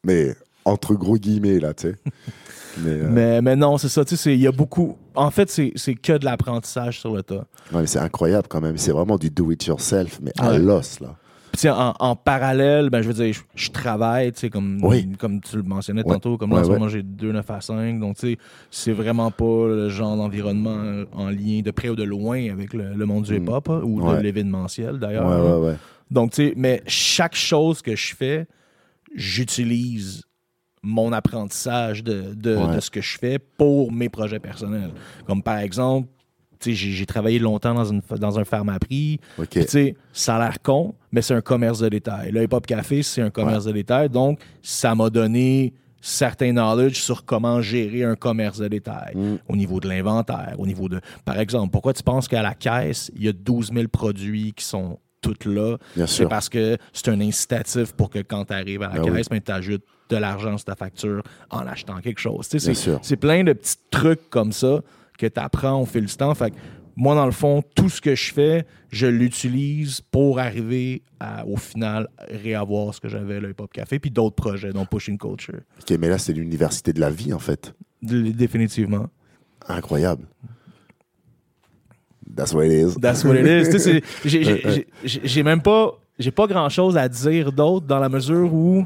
[0.04, 1.96] mais entre gros guillemets là, tu sais.
[2.78, 4.06] Mais, euh, Mais, mais non, c'est ça.
[4.06, 4.96] Tu sais, il y a beaucoup.
[5.14, 7.46] En fait, c'est que de l'apprentissage sur le tas.
[7.74, 8.78] ouais, mais c'est incroyable quand même.
[8.78, 10.60] C'est vraiment du do it yourself, mais à Ouais.
[10.60, 11.18] l'os là.
[11.52, 15.06] Puis, en, en parallèle, ben, je veux dire, je, je travaille, tu sais, comme, Oui.
[15.20, 16.14] comme tu le mentionnais Ouais.
[16.14, 18.00] tantôt, comme là, en ce moment, j'ai 2, 9 à 5.
[18.00, 18.38] Donc, tu sais,
[18.72, 22.74] c'est vraiment pas le genre d'environnement euh, en lien de près ou de loin avec
[22.74, 23.44] le, le monde du Mm.
[23.44, 25.28] hip-hop, hein, ou de l'événementiel, d'ailleurs.
[25.28, 25.76] Ouais, ouais, ouais.
[26.10, 28.48] Donc, tu sais, mais chaque chose que je fais,
[29.14, 30.24] j'utilise
[30.84, 32.76] mon apprentissage de, de, Ouais.
[32.76, 34.92] de ce que je fais pour mes projets personnels.
[35.28, 36.08] Comme par exemple,
[36.64, 38.44] j'ai travaillé longtemps dans, une, dans un.
[38.88, 42.32] Puis, tu sais, ça a l'air con, mais c'est un commerce de détail.
[42.32, 44.10] Le Hip Hop Café, c'est un commerce de détail.
[44.10, 49.36] Donc, ça m'a donné certains knowledge sur comment gérer un commerce de détail Mm.
[49.50, 51.00] au niveau de l'inventaire, au niveau de...
[51.26, 54.66] Par exemple, pourquoi tu penses qu'à la caisse, il y a 12 000 produits qui
[54.66, 55.78] sont tous là?
[56.08, 59.12] C'est parce que c'est un incitatif pour que quand tu arrives à la oui.
[59.14, 62.48] caisse, tu ajoutes de l'argent sur ta facture en achetant quelque chose.
[62.48, 64.82] Tu sais, Bien C'est plein de petits trucs comme ça
[65.18, 66.34] que tu apprends au fil du temps.
[66.36, 66.56] Fait que
[66.96, 71.56] moi, dans le fond, tout ce que je fais, je l'utilise pour arriver à, au
[71.58, 75.62] final, réavoir ce que j'avais le Hip Hop Café, puis d'autres projets, dont Pushing Culture.
[75.82, 77.74] Ok, mais là c'est l'université de la vie en fait.
[78.02, 79.08] D- Définitivement.
[79.68, 80.26] Incroyable.
[82.36, 82.96] That's what it is.
[83.00, 84.84] That's what it is.
[85.04, 88.86] J'ai même pas, j'ai pas grand chose à dire d'autre dans la mesure où,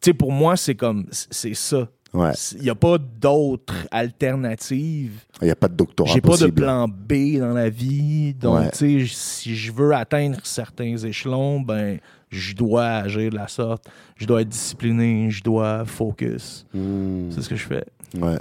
[0.00, 1.88] tu sais, pour moi, c'est comme, c'est ça.
[2.14, 2.32] Ouais.
[2.54, 5.20] Il n'y a pas d'autres alternatives.
[5.42, 8.32] Il n'y a pas de doctorat J'ai pas de plan B dans la vie.
[8.34, 8.70] Donc, Ouais.
[8.70, 11.98] tu sais, si je veux atteindre certains échelons, ben,
[12.30, 13.84] je dois agir de la sorte.
[14.16, 16.64] Je dois être discipliné, je dois focus.
[16.72, 17.30] Hmm.
[17.30, 17.84] C'est ce que je fais.
[18.16, 18.38] Ouais.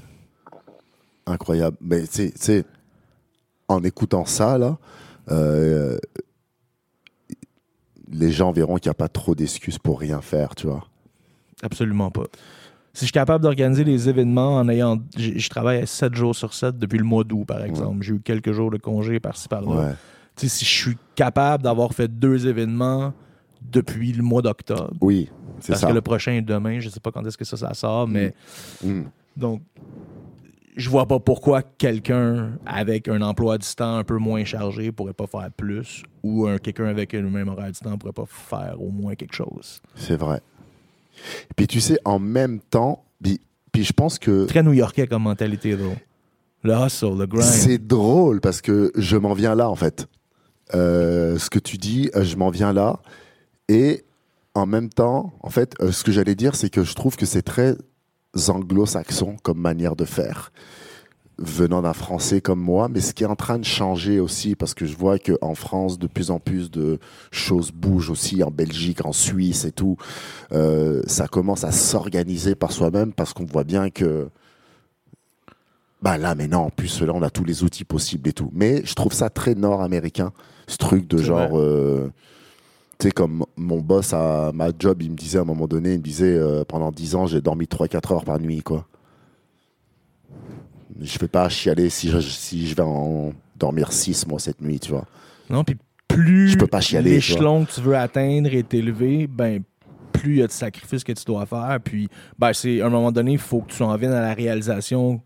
[1.26, 1.76] Incroyable.
[1.82, 2.64] Mais tu sais,
[3.68, 4.78] en écoutant ça, là,
[5.30, 5.98] euh,
[8.10, 10.86] les gens verront qu'il n'y a pas trop d'excuses pour rien faire, tu vois.
[11.64, 12.26] Absolument pas.
[12.94, 14.98] Si je suis capable d'organiser des événements en ayant.
[15.18, 18.02] Je, travaille 7 jours sur 7 depuis le mois d'août, par exemple.
[18.04, 19.68] J'ai eu quelques jours de congé par-ci par-là.
[19.90, 19.94] Ouais.
[20.36, 23.14] Tu sais, si je suis capable d'avoir fait deux événements
[23.62, 25.88] depuis le mois d'octobre, Oui, c'est parce ça.
[25.90, 28.34] que le prochain est demain, je sais pas quand est-ce que ça, ça sort, mais
[28.84, 29.04] Hmm.
[29.36, 29.62] donc.
[30.76, 35.14] Je vois pas pourquoi quelqu'un avec un emploi du temps un peu moins chargé pourrait
[35.14, 38.76] pas faire plus ou un quelqu'un avec le même horaire du temps pourrait pas faire
[38.80, 39.82] au moins quelque chose.
[39.96, 40.40] C'est vrai.
[41.50, 45.24] Et puis tu sais, en même temps, puis, puis je pense que Très new-yorkais comme
[45.24, 45.78] mentalité.
[46.64, 47.44] Le hustle, le grind.
[47.44, 50.08] c'est drôle parce que je m'en viens là, en fait.
[50.74, 53.00] Euh, ce que tu dis, euh, je m'en viens là.
[53.70, 54.04] Et
[54.54, 57.26] en même temps, en fait, euh, ce que j'allais dire, c'est que je trouve que
[57.26, 57.76] c'est très
[58.50, 60.52] anglo-saxon comme manière de faire,
[61.40, 64.74] venant d'un Français comme moi, mais ce qui est en train de changer aussi, parce
[64.74, 67.00] que je vois qu'en France, de plus en plus de
[67.32, 69.98] choses bougent aussi, en Belgique, en Suisse et tout,
[70.54, 74.30] Euh, ça commence à s'organiser par soi-même, parce qu'on voit bien que...
[76.02, 78.50] Bah là, mais non, en plus, là, on a tous les outils possibles et tout.
[78.54, 80.32] Mais je trouve ça très nord-américain,
[80.68, 81.58] ce truc de genre...
[81.60, 82.12] euh,
[83.00, 85.94] tu sais, comme mon boss à ma job, il me disait à un moment donné,
[85.94, 88.88] il me disait, euh, pendant 10 ans, j'ai dormi 3-4 heures par nuit, quoi.
[91.00, 94.80] Je vais pas chialer si je, si je vais en dormir 6, moi, cette nuit,
[94.80, 95.06] tu vois.
[95.50, 95.76] Non, puis
[96.08, 99.62] plus Je peux pas chialer, l'échelon que tu veux atteindre est élevé, ben
[100.14, 101.78] plus il y a de sacrifices que tu dois faire.
[101.84, 102.08] Puis,
[102.40, 105.22] ben, c'est à un moment donné, il faut que tu en viennes à la réalisation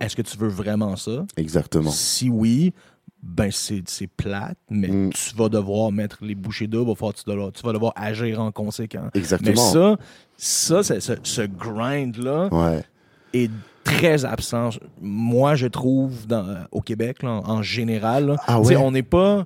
[0.00, 1.24] est-ce que tu veux vraiment ça?
[1.36, 1.90] Exactement.
[1.90, 2.74] Si oui,
[3.22, 3.82] ben c'est
[4.16, 5.10] plate, mais Mm.
[5.14, 9.10] tu vas devoir mettre les bouchées doubles, tu, dois- tu vas devoir agir en conséquence.
[9.14, 9.56] Mais Exactement.
[9.56, 9.96] ça,
[10.36, 12.84] ça, c'est- ce, ce grind-là Ouais.
[13.32, 13.50] est
[13.86, 14.70] très absent.
[15.00, 18.26] Moi, je trouve, dans- au Québec, là, en, général.
[18.26, 18.36] là.
[18.46, 18.76] Ah ouais?
[18.76, 19.44] On n'est pas.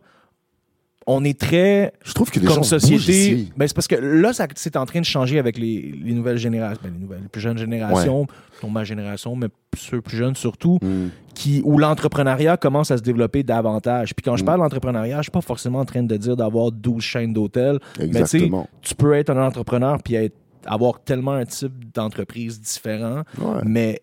[1.07, 3.49] on est très Je trouve que les comme gens société.
[3.57, 6.37] Ben, c'est parce que là, ça- c'est en train de changer avec les, les nouvelles
[6.37, 8.27] générations, ben, les nouvelles, les plus jeunes générations,
[8.63, 11.09] non ma génération, mais ceux plus jeunes surtout, Mm.
[11.35, 14.15] qui, où l'entrepreneuriat commence à se développer davantage.
[14.15, 14.47] Puis quand je Mm.
[14.47, 17.81] parle d'entrepreneuriat, je suis pas forcément en train de dire d'avoir 12 chaînes d'hôtels.
[17.99, 18.51] Mais tu
[18.83, 23.63] tu peux être un entrepreneur puis être- avoir tellement un type d'entreprise différent, Ouais.
[23.65, 24.03] mais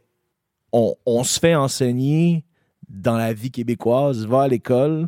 [0.71, 2.43] on, on se fait enseigner
[2.89, 5.07] dans la vie québécoise, va à l'école,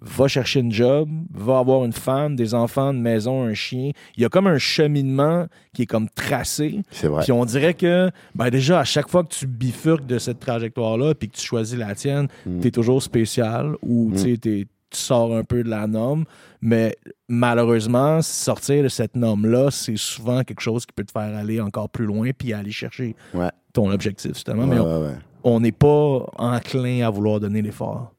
[0.00, 3.90] va chercher une job, va avoir une femme, des enfants, une maison, un chien.
[4.16, 6.80] Il y a comme un cheminement qui est comme tracé.
[6.90, 7.22] C'est vrai.
[7.24, 11.14] Puis on dirait que, ben déjà, à chaque fois que tu bifurques de cette trajectoire-là,
[11.14, 12.60] puis que tu choisis la tienne, Mm.
[12.60, 14.16] t'es toujours spécial ou Mm.
[14.22, 16.24] tu t'es- tu sors un peu de la norme.
[16.60, 16.96] Mais
[17.28, 21.88] malheureusement, sortir de cette norme-là, c'est souvent quelque chose qui peut te faire aller encore
[21.88, 23.50] plus loin puis aller chercher Ouais.
[23.72, 24.62] ton objectif, justement.
[24.64, 28.12] Ouais, Mais on- ouais, n'est pas enclin à vouloir donner l'effort.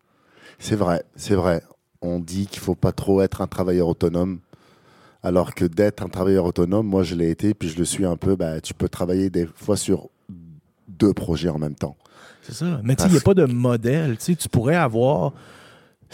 [0.60, 1.62] C'est vrai, c'est vrai.
[2.02, 4.40] On dit qu'il faut pas trop être un travailleur autonome.
[5.26, 8.18] Alors que d'être un travailleur autonome, moi je l'ai été, puis je le suis un
[8.18, 10.10] peu, bah, tu peux travailler des fois sur
[10.90, 11.96] deux projets en même temps.
[12.42, 12.82] C'est ça.
[12.84, 14.18] Mais il n'y a pas de modèle.
[14.18, 15.32] Tu sais, tu pourrais avoir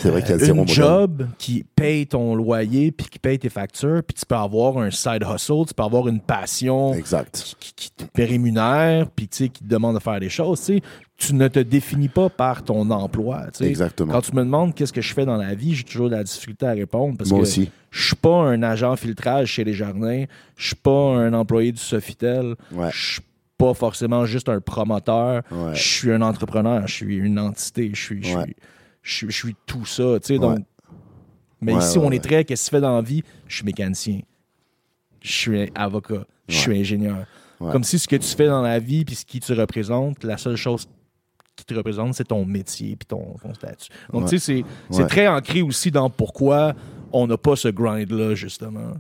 [0.02, 0.76] C'est vrai qu'il y a euh, zéro une modèle.
[0.76, 4.92] job qui paye ton loyer puis qui paye tes factures, puis tu peux avoir un
[4.92, 7.56] side hustle, tu peux avoir une passion Exact.
[7.60, 10.72] qui, qui te rémunère, puis tu sais, qui te demande de faire des choses.
[11.18, 13.48] Tu ne te définis pas par ton emploi.
[13.60, 14.14] Exactement.
[14.14, 16.24] Quand tu me demandes qu'est-ce que je fais dans la vie, j'ai toujours de la
[16.24, 17.70] difficulté à répondre parce Moi que aussi.
[17.92, 20.24] je suis pas un agent filtrage chez les jardins,
[20.56, 22.90] je suis pas un employé du Sofitel, Ouais.
[22.94, 23.22] je suis
[23.58, 25.76] pas forcément juste un promoteur, Ouais.
[25.76, 28.22] je suis un entrepreneur, je suis une entité, je suis,
[29.02, 30.20] je suis, je tout ça.
[30.20, 30.66] tu sais, donc, Ouais.
[31.62, 33.24] mais Ouais, ici, ouais, on est très qu'est-ce que tu fais dans la vie?
[33.48, 34.20] Je suis mécanicien,
[35.22, 37.26] je suis avocat, je suis ingénieur.
[37.60, 40.38] Comme si ce que tu fais dans la vie puis ce qui tu représente, la
[40.38, 40.88] seule chose
[41.58, 43.92] qui te représente, c'est ton métier puis ton, ton statut.
[44.14, 46.74] Donc, tu sais, c'est très ancré aussi dans pourquoi
[47.12, 48.94] on n'a pas ce grind-là, justement.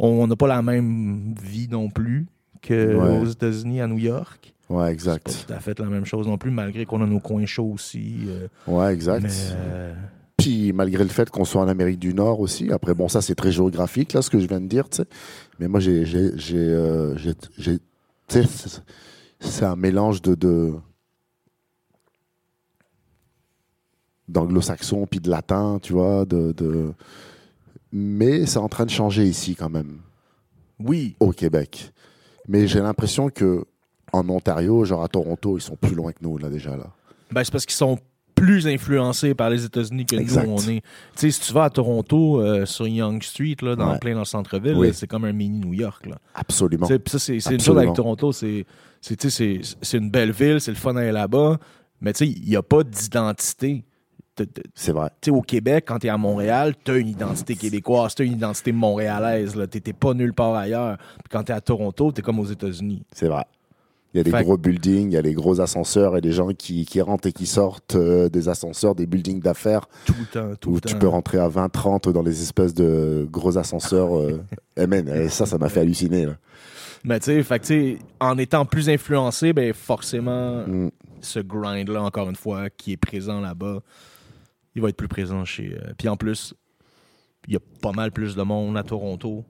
[0.00, 2.26] On n'a pas la même vie non plus
[2.66, 4.51] qu'aux États-Unis, à New York.
[4.70, 5.24] Ouais, C'est exact.
[5.26, 7.72] pas tout à fait la même chose non plus, malgré qu'on a nos coins chauds
[7.74, 8.20] aussi.
[8.28, 9.22] euh, Ouais, exact.
[9.22, 9.94] mais, euh,
[10.38, 13.34] Puis malgré le fait qu'on soit en Amérique du Nord aussi, après bon ça c'est
[13.34, 15.04] très géographique là ce que je viens de dire, tu sais.
[15.58, 16.04] Mais moi j'ai
[16.54, 17.78] euh, tu
[18.28, 18.82] sais, c'est-
[19.40, 20.72] c'est un mélange de de
[24.28, 26.92] d'anglo-saxon puis de latin, tu vois, de, de...
[27.92, 29.98] mais c'est en train de changer ici quand même
[30.80, 31.92] oui, au Québec.
[32.48, 33.64] Mais j'ai l'impression que
[34.12, 36.86] en Ontario, genre à Toronto, ils sont plus loin que nous là déjà là.
[37.30, 37.98] ben, c'est parce qu'ils sont
[38.34, 40.46] plus influencés par les États-Unis que Exact.
[40.46, 40.80] nous, on est.
[40.80, 40.82] Tu
[41.16, 43.98] sais, si tu vas à Toronto, euh, sur Young Street, là, dans Ouais.
[43.98, 44.90] plein dans le centre-ville, Oui.
[44.92, 46.06] c'est comme un mini New York.
[46.06, 46.16] Là.
[46.34, 46.86] Absolument.
[46.86, 48.66] Tu sais, puis ça, c'est une chose avec Toronto, c'est
[49.94, 51.58] une belle ville, c'est le fun d'aller là-bas,
[52.00, 53.84] mais tu sais, il n'y a pas d'identité.
[54.74, 55.10] C'est vrai.
[55.20, 58.22] Tu sais, au Québec, quand tu es à Montréal, tu as une identité québécoise, tu
[58.22, 59.52] as une identité montréalaise.
[59.70, 60.96] Tu n'es pas nulle part ailleurs.
[61.18, 63.04] Puis quand tu es à Toronto, tu es comme aux États-Unis.
[63.12, 63.44] C'est vrai.
[64.14, 66.48] Il y a des gros buildings, il y a des gros ascenseurs et des gens
[66.48, 70.54] qui, qui rentrent et qui sortent euh, des ascenseurs, des buildings d'affaires Tout le temps,
[70.60, 74.16] tout où tu peux rentrer à 20, 30 dans les espèces de gros ascenseurs.
[74.18, 74.42] euh.
[74.76, 76.24] Eh, man, eh, ça, ça m'a fait halluciner.
[76.26, 76.36] là.
[77.04, 80.90] Mais tu sais, en étant plus influencé, ben forcément, Mm.
[81.20, 83.80] ce grind-là, encore une fois, qui est présent là-bas,
[84.74, 85.74] il va être plus présent chez.
[85.74, 86.54] euh, Puis en plus,
[87.48, 89.44] il y a pas mal plus de monde à Toronto,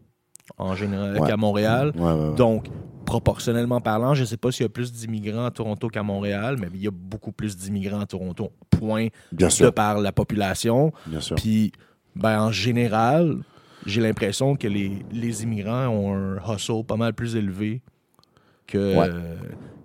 [0.59, 1.27] en général, Ouais.
[1.29, 1.93] qu'à Montréal.
[1.97, 2.35] Ouais.
[2.37, 2.67] Donc,
[3.05, 6.69] proportionnellement parlant, je sais pas s'il y a plus d'immigrants à Toronto qu'à Montréal, mais
[6.75, 8.51] il y a beaucoup plus d'immigrants à Toronto.
[8.71, 9.09] Point.
[9.33, 9.73] Bien De sûr.
[9.75, 10.93] par la population.
[11.07, 11.37] Bien sûr.
[11.37, 11.73] Puis,
[12.15, 13.39] ben, en général,
[13.87, 17.83] j'ai l'impression que les, les immigrants ont un hustle pas mal plus élevé
[18.67, 19.11] que, Ouais.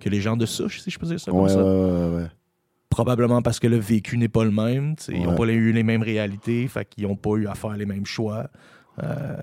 [0.00, 1.62] que les gens de souche, si je peux dire ça Ouais, comme ouais, ça.
[1.64, 2.28] ouais, ouais.
[2.90, 4.94] Probablement parce que le vécu n'est pas le même.
[5.08, 7.84] Ils n'ont pas eu les mêmes réalités, fait qu'ils n'ont pas eu à faire les
[7.86, 8.48] mêmes choix.
[9.02, 9.36] Euh,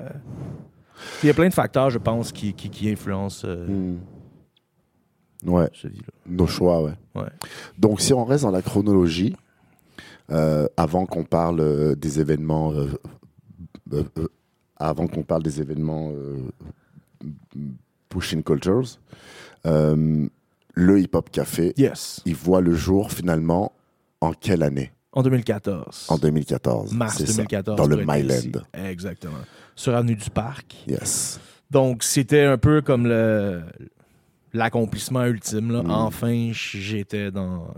[1.24, 4.00] Il y a plein de facteurs, je pense, qui, qui, qui influencent euh, Mm.
[5.46, 5.88] Ouais, ce
[6.26, 6.94] nos choix, ouais.
[7.14, 7.30] Ouais.
[7.78, 9.36] Donc, si on reste dans la chronologie,
[10.32, 12.88] euh, avant qu'on parle euh, des événements, euh,
[13.94, 14.28] euh, euh,
[14.78, 16.38] avant qu'on parle des événements euh,
[18.10, 18.98] pushing cultures,
[19.68, 20.28] euh,
[20.74, 22.22] le Hip Hop Café, Yes.
[22.26, 23.72] il voit le jour finalement
[24.22, 24.92] en quelle année?
[25.16, 26.08] En 2014.
[26.10, 26.94] En 2014.
[26.94, 27.78] Mars c'est ça, 2014.
[27.78, 27.98] dans le.
[28.06, 28.62] Myland.
[28.74, 29.34] Exactement.
[29.76, 30.76] Sur Avenue du Parc.
[30.88, 31.40] Yes.
[31.72, 33.64] Donc, c'était un peu comme le
[34.54, 35.72] l'accomplissement ultime.
[35.72, 35.84] là.
[35.84, 35.92] Mm.
[35.92, 37.74] Enfin, j'étais dans,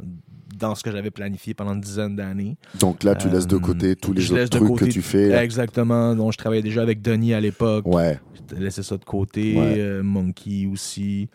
[0.56, 2.58] dans ce que j'avais planifié pendant une dizaine d'années.
[2.80, 5.32] Donc là, tu laisses de Euh, côté tous les autres trucs côté- que tu fais.
[5.44, 6.16] Exactement.
[6.16, 7.86] Donc, je travaillais déjà avec Denis à l'époque.
[7.88, 8.20] Ouais,
[8.58, 9.56] laissé ça de côté.
[9.58, 9.76] Ouais.
[9.78, 11.30] euh, Monkey aussi.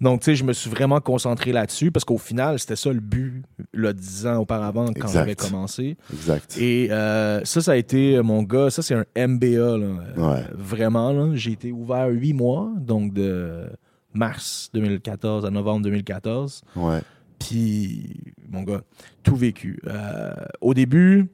[0.00, 3.00] Donc, tu sais, je me suis vraiment concentré là-dessus parce qu'au final, c'était ça le
[3.00, 3.42] but,
[3.74, 5.96] là, dix ans auparavant, quand j'avais commencé.
[6.12, 6.56] Exact.
[6.58, 8.70] Et euh, ça, ça a été mon gars.
[8.70, 9.86] Ça, c'est un MBA, là.
[10.16, 10.44] Ouais.
[10.54, 11.30] Vraiment, là.
[11.34, 13.66] J'ai été ouvert huit mois, donc de
[14.14, 16.62] mars 2014 à novembre 2014.
[16.76, 17.00] Ouais.
[17.40, 18.82] Puis, mon gars,
[19.24, 19.80] tout vécu.
[19.86, 21.26] Euh, au début,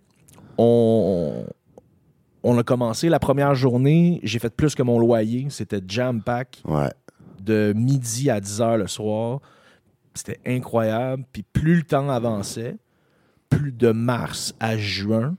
[0.57, 1.45] on,
[2.43, 4.21] on a commencé la première journée.
[4.23, 5.49] J'ai fait plus que mon loyer.
[5.51, 6.89] C'était jam-pack Ouais.
[7.43, 9.41] de midi à 10 heures le soir.
[10.15, 11.25] C'était incroyable.
[11.33, 12.77] Puis plus le temps avançait,
[13.51, 15.37] plus de mars à juin,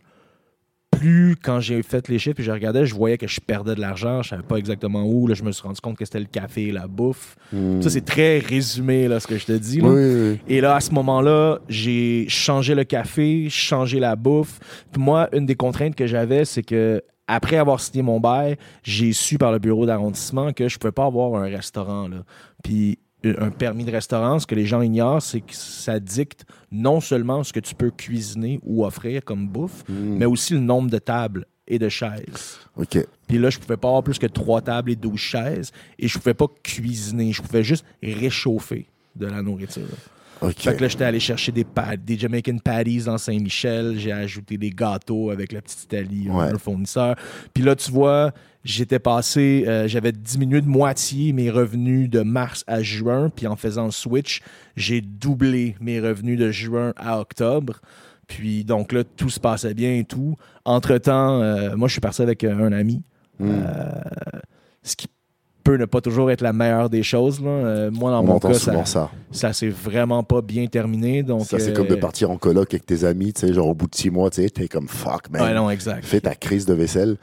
[0.98, 3.82] plus quand j'ai fait les chiffres et je regardais, je voyais que je perdais de
[3.82, 4.22] l'argent.
[4.22, 5.28] Je savais pas exactement où.
[5.28, 7.36] Là, je me suis rendu compte que c'était le café et la bouffe.
[7.52, 7.82] Hmm.
[7.82, 9.80] Ça, c'est très résumé, là, ce que je te dis.
[9.80, 9.88] là.
[9.88, 10.40] Oui, oui, oui.
[10.48, 14.60] Et là, à ce moment-là, j'ai changé le café, changé la bouffe.
[14.92, 19.12] Puis moi, une des contraintes que j'avais, c'est que après avoir signé mon bail, j'ai
[19.12, 22.08] su par le bureau d'arrondissement que je pouvais pas avoir un restaurant.
[22.08, 22.24] Là.
[22.64, 23.00] Puis
[23.40, 27.44] un permis de restaurant, ce que les gens ignorent, c'est que ça dicte non seulement
[27.44, 30.18] ce que tu peux cuisiner ou offrir comme bouffe, Hmm.
[30.18, 32.60] mais aussi le nombre de tables et de chaises.
[32.78, 32.98] Ok.
[33.28, 35.72] Puis là, je pouvais pas avoir plus que trois tables et douze chaises.
[36.00, 37.34] Et je pouvais pas cuisiner.
[37.34, 37.84] Je pouvais juste
[38.22, 39.84] réchauffer de la nourriture.
[40.42, 40.54] Ok.
[40.60, 41.66] Fait que là, j'étais allé chercher des,
[42.06, 43.98] des Jamaican Patties dans Saint-Michel.
[43.98, 46.46] J'ai ajouté des gâteaux avec la petite Italie, Ouais.
[46.54, 47.16] un fournisseur.
[47.54, 48.32] Puis là, tu vois,
[48.68, 53.32] j'étais passé, euh, j'avais diminué de moitié mes revenus de mars à juin.
[53.34, 54.42] Puis en faisant le switch,
[54.76, 57.80] j'ai doublé mes revenus de juin à octobre.
[58.28, 60.36] Puis donc là, tout se passait bien et tout.
[60.66, 63.02] Entre-temps, euh, moi, je suis parti avec un ami.
[63.40, 63.50] Hmm.
[63.50, 63.92] Euh,
[64.84, 65.08] ce qui
[65.68, 67.42] peut ne pas toujours être la meilleure des choses.
[67.42, 67.50] Là.
[67.50, 69.12] Euh, moi, dans On mon cas, ça, ça.
[69.32, 71.24] ça s'est vraiment pas bien terminé.
[71.24, 73.68] Donc, Ça, c'est euh, comme de partir en coloc avec tes amis, tu sais, genre
[73.68, 75.42] au bout de six mois, tu sais, t'es comme fuck, man.
[75.42, 76.06] Ouais, non, exact.
[76.06, 77.18] Fais ta crise de vaisselle.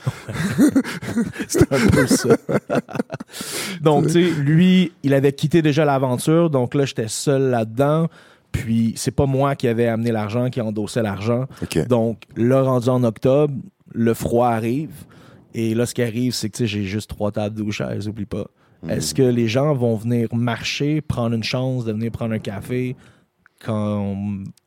[1.48, 2.36] C'est un peu ça.
[3.80, 6.50] donc, tu sais, lui, il avait quitté déjà l'aventure.
[6.50, 8.08] Donc là, j'étais seul là-dedans.
[8.52, 11.46] Puis, c'est pas moi qui avais amené l'argent, qui endossait l'argent.
[11.88, 13.52] Donc, là, rendu en octobre,
[13.92, 14.92] le froid arrive.
[15.54, 18.46] Et là, ce qui arrive, c'est que j'ai juste trois tables de chaises, oublie pas.
[18.82, 18.90] Hmm.
[18.90, 22.96] Est-ce que les gens vont venir marcher, prendre une chance de venir prendre un café
[23.64, 24.16] quand,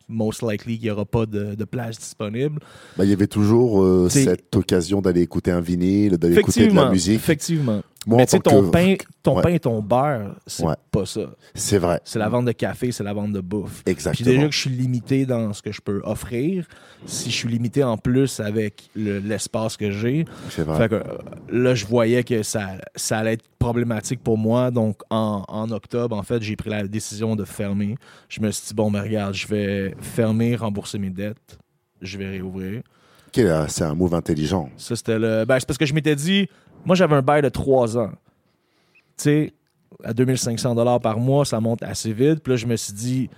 [0.08, 2.60] most likely, il n'y aura pas de, de place disponible?
[2.97, 6.73] Bah, il y avait toujours euh, cette occasion d'aller écouter un vinyle, d'aller écouter de
[6.73, 7.15] la musique.
[7.15, 7.82] Effectivement.
[8.08, 9.41] Moi, Mais tu sais, ton, que- pain, ton Ouais.
[9.43, 10.76] pain et ton beurre, c'est Ouais.
[10.91, 11.30] pas ça.
[11.54, 12.00] C'est vrai.
[12.06, 13.84] C'est la vente de café, c'est la vente de bouffe.
[13.84, 14.30] Puis Exactement.
[14.32, 16.65] déjà que je suis limité dans ce que je peux offrir,
[17.06, 21.04] si je suis limité en plus avec le- l'espace que j'ai, fait que, euh,
[21.52, 24.72] là, je voyais que ça, ça allait être problématique pour moi.
[24.72, 27.96] Donc, en, en octobre, en fait, j'ai pris la décision de fermer.
[28.30, 31.60] Je me suis dit, bon, ben regarde, je vais fermer, rembourser mes dettes.
[32.02, 32.84] Je vais réouvrir.
[33.28, 34.70] Ok, c'est un move intelligent.
[34.78, 35.43] Ça, c'était le.
[35.46, 36.48] Ben, c'est parce que je m'étais dit,
[36.86, 38.12] moi, j'avais un bail de trois ans.
[39.18, 39.54] Tu sais,
[40.04, 42.40] à 2500 par mois, ça monte assez vite.
[42.44, 43.30] Puis là, je me suis dit,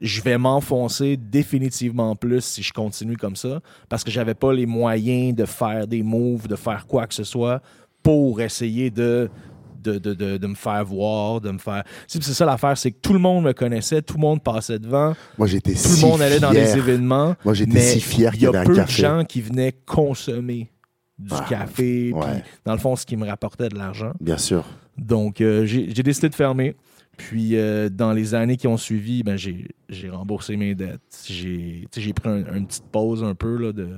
[0.00, 4.66] je vais m'enfoncer définitivement plus si je continue comme ça, parce que j'avais pas les
[4.66, 7.62] moyens de faire des moves, de faire quoi que ce soit
[8.02, 9.28] pour essayer de.
[9.76, 11.84] De, de, de, de me faire voir, de me faire.
[12.08, 14.42] Tu sais, C'est ça l'affaire, c'est que tout le monde me connaissait, tout le monde
[14.42, 17.36] passait devant, Moi, j'étais tout si le monde allait dans des événements.
[17.44, 20.72] Moi, j'étais si fier Il qu'il y y a peu de gens qui venaient consommer
[21.18, 24.12] du Ah, café, puis dans le fond, ce qui me rapportait de l'argent.
[24.20, 24.64] Bien sûr.
[24.98, 26.76] Donc, euh, j'ai décidé de fermer.
[27.16, 31.00] Puis, euh, dans les années qui ont suivi, ben, j'ai remboursé mes dettes.
[31.26, 33.88] J'ai pris un- une petite pause un peu là, de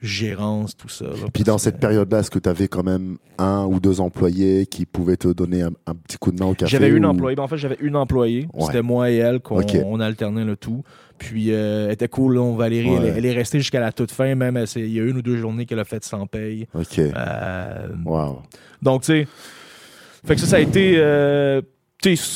[0.00, 1.06] gérance, tout ça.
[1.06, 4.00] là, Puis dans que- cette période-là, est-ce que tu avais quand même un ou deux
[4.00, 7.06] employés qui pouvaient te donner un, un petit coup de main au café J'avais une
[7.06, 7.36] employée.
[7.36, 8.46] Ben, en fait, j'avais une employée.
[8.52, 8.64] Ouais.
[8.66, 9.76] C'était moi et elle qu'on Ok.
[9.84, 10.82] on alternait le tout.
[11.18, 12.34] Puis, euh, elle était cool.
[12.34, 12.96] là, Valérie, Ouais.
[12.98, 14.34] elle, est- elle est restée jusqu'à la toute fin.
[14.34, 16.66] Même, elle il y a une ou deux journées qu'elle a fait sans paye.
[16.74, 16.98] Ok.
[16.98, 18.42] Euh, Wow.
[18.82, 19.28] Donc, tu sais,
[20.26, 21.62] fait que ça, ça a été euh,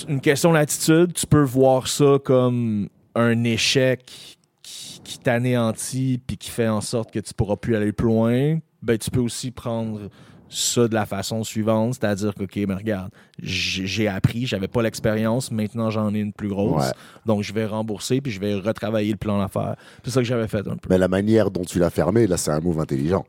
[0.09, 1.13] une question d'attitude.
[1.13, 4.05] Tu peux voir ça comme un échec
[4.63, 8.59] qui, qui t'anéantit puis qui fait en sorte que tu pourras plus aller plus loin.
[8.83, 10.09] Ben, tu peux aussi prendre
[10.51, 13.11] ça de la façon suivante, c'est-à-dire que, OK, mais regarde,
[13.43, 16.93] j'ai appris, j'avais pas l'expérience, maintenant j'en ai une plus grosse, Ouais.
[17.27, 19.77] donc je vais rembourser puis je vais retravailler le plan d'affaires.
[20.05, 20.89] C'est ça que j'avais fait un peu.
[20.89, 23.25] Mais la manière dont tu l'as fermé, là, c'est un move intelligent.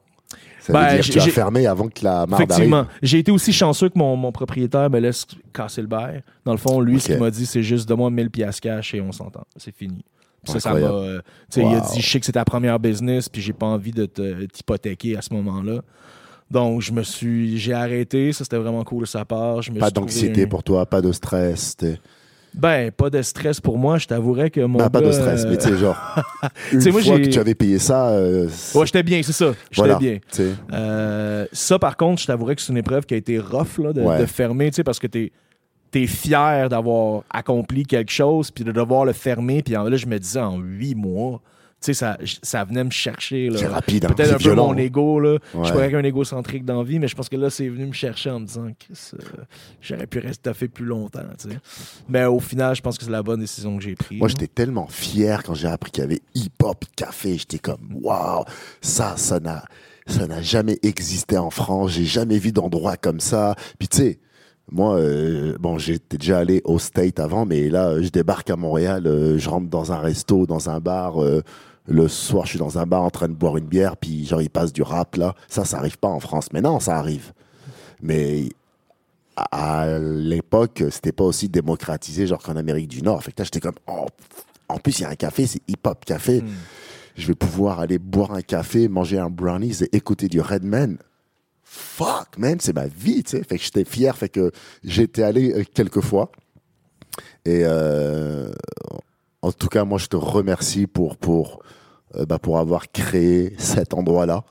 [0.61, 2.85] Ça Ben, veut dire que j'ai- tu as fermé avant que la marde Effectivement.
[3.01, 6.21] J'ai été aussi chanceux que mon, mon propriétaire me laisse casser le bail.
[6.45, 9.01] Dans le fond, lui, ce qu'il m'a dit, c'est juste donne-moi 1000 piastres cash et
[9.01, 9.43] on s'entend.
[9.55, 10.03] C'est fini.
[10.43, 11.21] Ça, ça euh,
[11.55, 14.05] Il a dit Je sais que c'est ta première business, puis j'ai pas envie de
[14.05, 15.81] t'hypothéquer à ce moment-là.
[16.51, 17.57] Donc, je me suis.
[17.57, 18.31] J'ai arrêté.
[18.33, 19.61] Ça, c'était vraiment cool de sa part.
[19.61, 21.75] Je me Pas d'anxiété un- pour toi, pas de stress.
[21.77, 21.99] t'es-
[22.55, 23.99] Ben, pas de stress pour moi.
[23.99, 24.79] Je t'avouerais que mon.
[24.79, 25.95] Bah, pas de stress, euh, mais tu sais, genre,
[26.73, 29.31] une sais, moi, fois j'ai- que tu avais payé ça, euh, Ouais, j'étais bien, c'est
[29.33, 29.51] ça.
[29.69, 30.17] J'étais voilà, bien.
[30.73, 33.93] Euh, ça, par contre, je t'avouerais que c'est une épreuve qui a été rough là,
[33.93, 34.19] de, Ouais.
[34.19, 35.31] de fermer, tu sais, parce que t'es
[35.93, 39.61] es fier d'avoir accompli quelque chose, puis de devoir le fermer.
[39.61, 41.41] Puis là, je me disais, en huit mois,
[41.81, 43.49] sais, ça, ça venait me chercher.
[43.55, 45.19] C'est rapide, hein, Peut-être un peu mon ego.
[45.19, 45.37] Là.
[45.53, 45.65] Je Ouais.
[45.65, 47.93] suis pas quelqu'un égocentrique dans la vie, mais je pense que là, c'est venu me
[47.93, 48.93] chercher en me disant que
[49.81, 51.21] j'aurais pu rester fait plus longtemps.
[52.07, 54.19] Mais au final, je pense que c'est la bonne décision que j'ai prise.
[54.19, 54.31] Moi, là.
[54.37, 57.37] j'étais tellement fier quand j'ai appris qu'il y avait hip-hop café.
[57.37, 58.43] J'étais comme, waouh,
[58.81, 59.63] ça, ça n'a,
[60.07, 61.91] ça n'a jamais existé en France.
[61.91, 63.55] J'ai jamais vu d'endroit comme ça.
[63.77, 64.19] Puis tu sais,
[64.71, 68.55] moi, euh, bon, j'étais déjà allé au State avant, mais là, euh, je débarque à
[68.55, 71.23] Montréal, euh, je rentre dans un resto, dans un bar.
[71.23, 71.41] euh,
[71.89, 74.41] le soir, je suis dans un bar en train de boire une bière, puis genre,
[74.41, 75.35] il passe du rap là.
[75.47, 76.49] Ça, ça arrive pas en France.
[76.53, 77.33] Mais non, ça arrive.
[78.01, 78.49] Mais
[79.35, 83.23] à l'époque, c'était pas aussi démocratisé, genre qu'en Amérique du Nord.
[83.23, 84.05] Fait que là, j'étais comme, oh,
[84.67, 86.41] en plus, il y a un café, c'est hip-hop café.
[86.41, 86.49] Hmm.
[87.15, 90.97] Je vais pouvoir aller boire un café, manger un brownies et écouter du Redman.
[91.63, 93.43] Fuck, man, c'est ma vie, tu sais.
[93.43, 94.51] Fait que j'étais fier, fait que
[94.83, 96.31] j'étais allé euh, quelques fois.
[97.45, 98.51] Et euh,
[99.41, 101.61] en tout cas, moi, je te remercie pour, pour,
[102.15, 104.43] euh, bah, pour avoir créé cet endroit-là.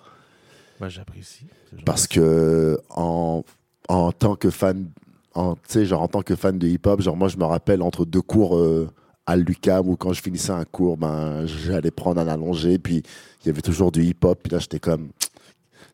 [0.80, 1.46] Ben, J'apprécie.
[1.84, 3.42] Parce que en,
[3.88, 4.88] en tant que fan,
[5.34, 8.04] en, sais, genre en tant que fan de hip-hop, genre moi je me rappelle entre
[8.04, 8.88] deux cours euh,
[9.26, 13.02] à l'UCAM où quand je finissais un cours, ben j'allais prendre un allongé, puis
[13.42, 15.10] il y avait toujours du hip-hop, puis là j'étais comme,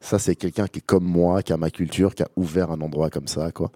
[0.01, 2.81] ça c'est quelqu'un qui est comme moi, qui a ma culture, qui a ouvert un
[2.81, 3.71] endroit comme ça, quoi.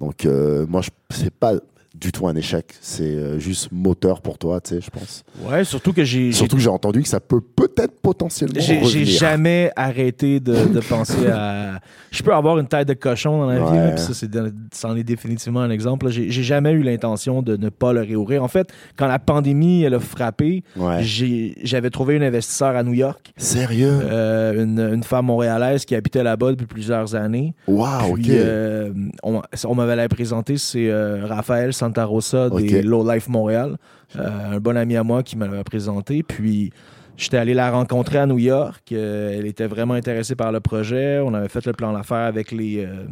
[0.00, 1.54] Donc euh, moi je c'est pas
[1.94, 5.24] du tout un échec, c'est euh, juste moteur pour toi, tu sais, je pense.
[5.42, 6.32] Ouais, surtout que j'ai.
[6.32, 11.26] Surtout que j'ai entendu que ça peut peut-être potentiellement J'ai jamais arrêté de, de penser
[11.28, 11.80] à.
[12.10, 14.30] Je peux avoir une tête de cochon dans la vie, là, puis ça, c'est
[14.72, 16.08] c'en est définitivement un exemple.
[16.10, 18.42] J'ai jamais eu l'intention de ne pas le réouvrir.
[18.42, 21.02] En fait, quand la pandémie elle a frappé, Ouais.
[21.02, 24.00] j'avais trouvé un investisseur à New York, Sérieux?
[24.02, 27.54] euh, une, une femme montréalaise qui habitait là-bas depuis plusieurs années.
[27.66, 28.28] Waouh, Puis, ok.
[28.30, 32.84] euh, on, on m'avait la présenté, c'est euh, Raphaël Santarosa des Ok.
[32.84, 33.76] Low Life Montréal,
[34.16, 36.22] euh, un bon ami à moi qui me l'avait présenté.
[36.22, 36.70] Puis
[37.16, 38.84] j'étais allé la rencontrer à New York.
[38.92, 41.18] Euh, elle était vraiment intéressée par le projet.
[41.20, 43.04] On avait fait le plan d'affaires avec les, euh,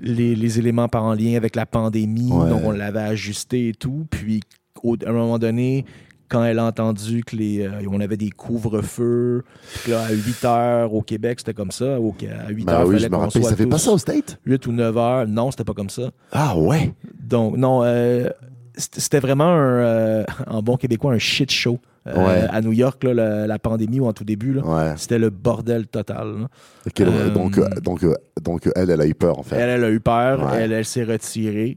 [0.00, 2.30] les, les éléments par en lien avec la pandémie.
[2.32, 2.48] Ouais.
[2.48, 4.06] Donc on l'avait ajusté et tout.
[4.10, 4.40] Puis
[4.82, 5.84] au- à un moment donné,
[6.28, 10.12] quand elle a entendu que les, euh, on avait des couvre-feux, puis que là, à
[10.12, 11.98] 8 heures au Québec, c'était comme ça.
[12.00, 12.14] Au,
[12.46, 13.42] à 8 Bah heures, oui, fallait je me qu'on rappelle.
[13.42, 14.38] soit Ça fait pas ça au State?
[14.44, 15.26] 8 ou 9 heures.
[15.26, 16.10] Non, c'était pas comme ça.
[16.32, 16.92] Ah ouais?
[17.20, 18.28] Donc, non, euh,
[18.76, 21.78] c'était vraiment un, euh, en bon québécois, un shit show.
[22.06, 22.46] Euh, Ouais.
[22.50, 24.94] À New York, là, la, la pandémie ou en tout début, Ouais.
[24.96, 26.46] c'était le bordel total.
[27.00, 29.56] Euh, donc, euh, donc, euh, donc elle, elle a eu peur en fait.
[29.56, 30.62] Elle, elle a eu peur, Ouais.
[30.62, 31.76] elle, elle s'est retirée.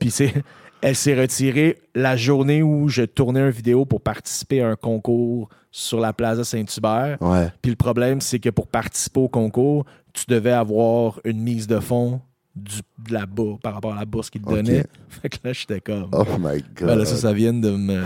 [0.00, 0.12] Puis
[0.82, 5.48] elle s'est retirée la journée où je tournais une vidéo pour participer à un concours
[5.70, 7.18] sur la Plaza Saint-Hubert.
[7.62, 11.80] Puis le problème, c'est que pour participer au concours, tu devais avoir une mise de
[11.80, 12.20] fonds
[12.54, 12.76] du,
[13.08, 14.56] de la bourse par rapport à la bourse qu'ils te Ok.
[14.56, 14.84] donnaient.
[15.08, 16.08] Fait que là, j'étais comme.
[16.12, 16.86] Oh my god.
[16.88, 17.96] Ben là, ça, ça vient de me,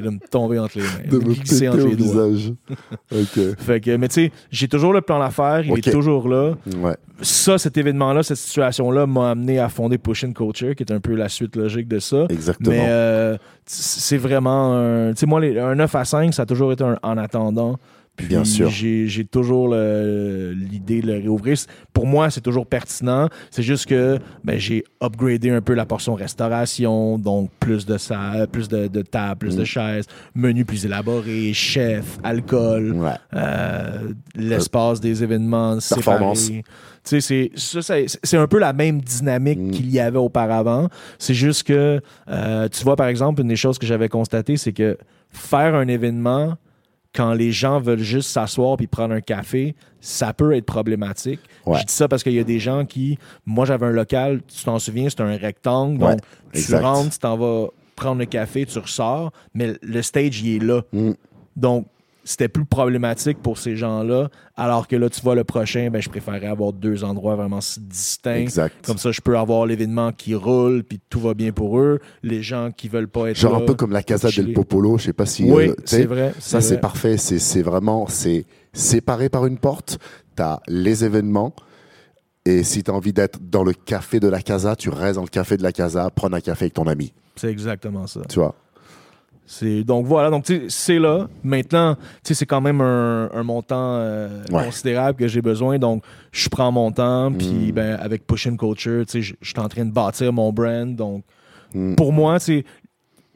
[0.00, 1.10] de me tomber entre les mains.
[1.10, 2.52] de de me glisser péter entre au les visage.
[3.12, 3.58] ok.
[3.58, 5.86] Fait que, mais tu sais, j'ai toujours le plan d'affaires, il Ok.
[5.86, 6.54] est toujours là.
[6.78, 6.96] Ouais.
[7.20, 11.14] Ça, cet événement-là, cette situation-là m'a amené à fonder Push Culture, qui est un peu
[11.14, 12.26] la suite logique de ça.
[12.28, 12.70] Exactement.
[12.76, 15.10] Mais euh, c'est vraiment un.
[15.12, 17.78] Tu sais, moi, les- un 9 à 5, ça a toujours été un en attendant.
[18.16, 18.70] Puis Bien sûr.
[18.70, 21.56] J'ai toujours l'idée de le réouvrir.
[21.92, 23.28] Pour moi, c'est toujours pertinent.
[23.50, 28.46] C'est juste que ben, j'ai upgradé un peu la portion restauration, donc plus de ça,
[28.50, 29.66] plus de, de tables, plus de Mm.
[29.66, 33.10] chaises, menu plus élaboré, chef, alcool, Ouais.
[33.34, 36.50] euh, l'espace des événements, Performance.
[37.04, 39.70] c'est un peu la même dynamique Mm.
[39.70, 40.88] qu'il y avait auparavant.
[41.18, 44.72] C'est juste que, euh, tu vois, par exemple, une des choses que j'avais constatées, c'est
[44.72, 44.96] que
[45.30, 46.54] faire un événement
[47.16, 51.40] quand les gens veulent juste s'asseoir puis prendre un café, ça peut être problématique.
[51.64, 51.80] Ouais.
[51.80, 54.64] Je dis ça parce qu'il y a des gens qui, moi j'avais un local, tu
[54.64, 56.20] t'en souviens, c'est un rectangle, Ouais, donc
[56.52, 60.64] tu rentres, tu t'en vas prendre le café, tu ressors, mais le stage il est
[60.64, 60.82] là.
[60.92, 61.12] Mm.
[61.56, 61.86] Donc
[62.26, 66.08] c'était plus problématique pour ces gens-là, alors que là tu vois le prochain, ben je
[66.08, 68.34] préférais avoir deux endroits vraiment distincts.
[68.34, 68.74] Exact.
[68.84, 72.00] Comme ça, je peux avoir l'événement qui roule, puis tout va bien pour eux.
[72.24, 74.98] Les gens qui veulent pas être Genre là, un peu comme la Casa del Popolo,
[74.98, 75.44] je sais pas si.
[75.44, 76.34] Oui, euh, c'est vrai.
[76.40, 77.16] Ça, c'est parfait.
[77.16, 79.98] C'est c'est vraiment c'est séparé par une porte.
[80.36, 81.54] Tu as les événements.
[82.44, 85.22] Et si tu as envie d'être dans le café de la Casa, tu restes dans
[85.22, 87.12] le café de la Casa, prendre un café avec ton ami.
[87.34, 88.20] C'est exactement ça.
[88.28, 88.54] Tu vois?
[89.48, 91.28] C'est donc voilà, donc c'est là.
[91.44, 94.64] Maintenant, c'est quand même un, un montant euh, Ouais.
[94.64, 95.78] considérable que j'ai besoin.
[95.78, 97.72] Donc, je prends mon temps, puis Mm.
[97.72, 100.94] ben avec Push Culture, tu sais, je suis en train de bâtir mon brand.
[100.96, 101.22] Donc,
[101.74, 101.94] Mm.
[101.94, 102.64] pour moi, c'est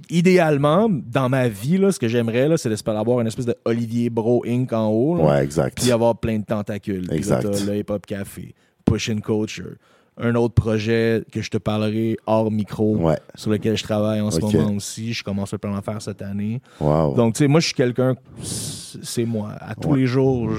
[0.08, 3.54] idéalement, dans ma vie, là, ce que j'aimerais, là, c'est d'espérer avoir une espèce de
[3.64, 4.72] Olivier Bro Inc.
[4.72, 5.16] en haut.
[5.16, 5.80] là, Ouais, exact.
[5.80, 7.06] puis avoir plein de tentacules.
[7.06, 7.42] Là, Exact.
[7.50, 8.54] t'as le Hip Hop Café,
[8.84, 9.74] Pushing Culture,
[10.18, 13.18] un autre projet que je te parlerai hors micro, Ouais.
[13.34, 15.12] sur lequel je travaille en ce moment aussi.
[15.12, 16.60] Je commence à plan en faire cette année.
[16.80, 17.14] Wow.
[17.14, 19.52] Donc, tu sais, moi, je suis quelqu'un, c'est moi.
[19.60, 20.00] À tous Ouais.
[20.00, 20.50] les jours,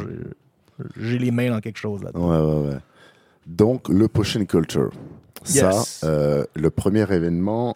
[0.97, 2.63] j'ai les mains dans quelque chose là-dedans.
[2.63, 2.77] Ouais.
[3.45, 4.91] Donc, le Pushing Culture.
[5.43, 5.71] Ça,
[6.03, 7.75] euh, le premier événement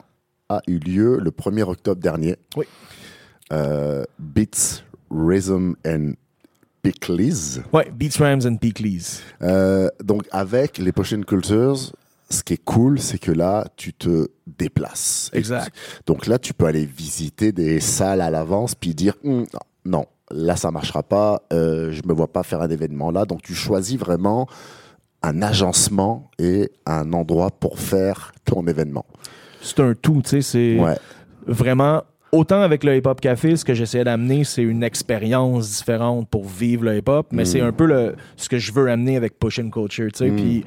[0.49, 2.35] a eu lieu le 1er octobre dernier.
[2.55, 2.65] Oui.
[3.51, 6.13] Euh, Beats, Rhythm and
[6.91, 7.63] Pickles.
[7.73, 9.21] Ouais, Beats, Rams and Peakleys.
[9.41, 11.93] Euh, donc, avec les Pushing Cultures,
[12.29, 15.29] ce qui est cool, c'est que là, tu te déplaces.
[15.33, 15.73] Exact.
[16.05, 19.45] Donc là, tu peux aller visiter des salles à l'avance puis dire Hum,
[19.85, 23.25] non, là ça marchera pas, euh, je me vois pas faire un événement là.
[23.25, 24.47] Donc tu choisis vraiment
[25.21, 29.05] un agencement et un endroit pour faire ton événement.
[29.61, 30.97] C'est un tout, tu sais, c'est Ouais,
[31.47, 32.03] vraiment...
[32.35, 36.83] Autant avec le hip-hop café, ce que j'essayais d'amener, c'est une expérience différente pour vivre
[36.85, 37.45] le hip-hop, mais Mm.
[37.45, 40.29] c'est un peu le, ce que je veux amener avec Pushing Culture, tu sais.
[40.31, 40.35] Mm.
[40.35, 40.65] Puis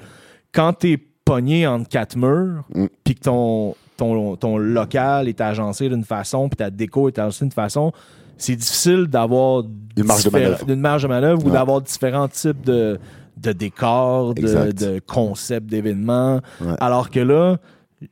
[0.52, 2.86] quand t'es pogné entre quatre murs, Mm.
[3.04, 7.44] puis que ton, ton, ton local est agencé d'une façon, puis ta déco est agencée
[7.44, 7.92] d'une façon,
[8.36, 9.64] c'est difficile d'avoir
[9.96, 10.64] Une marge de manœuvre.
[10.68, 12.98] une marge de manœuvre ou d'avoir différents types de,
[13.36, 16.40] de décors, de, concepts d'événements.
[16.60, 16.74] Ouais.
[16.80, 17.56] Alors que là,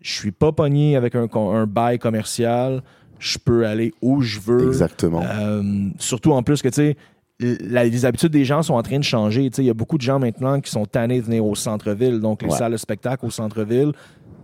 [0.03, 2.83] je suis pas pogné avec un, un bail commercial.
[3.19, 4.67] Je peux aller où je veux.
[4.69, 5.23] exactement.
[5.23, 5.63] Euh,
[5.99, 6.97] surtout en plus que, tu sais,
[7.39, 9.49] la- les habitudes des gens sont en train de changer.
[9.51, 11.55] Tu sais, Il y a beaucoup de gens maintenant qui sont tannés de venir au
[11.55, 12.21] centre-ville.
[12.21, 12.57] Donc, les Ouais.
[12.57, 13.93] salles de spectacle au centre-ville,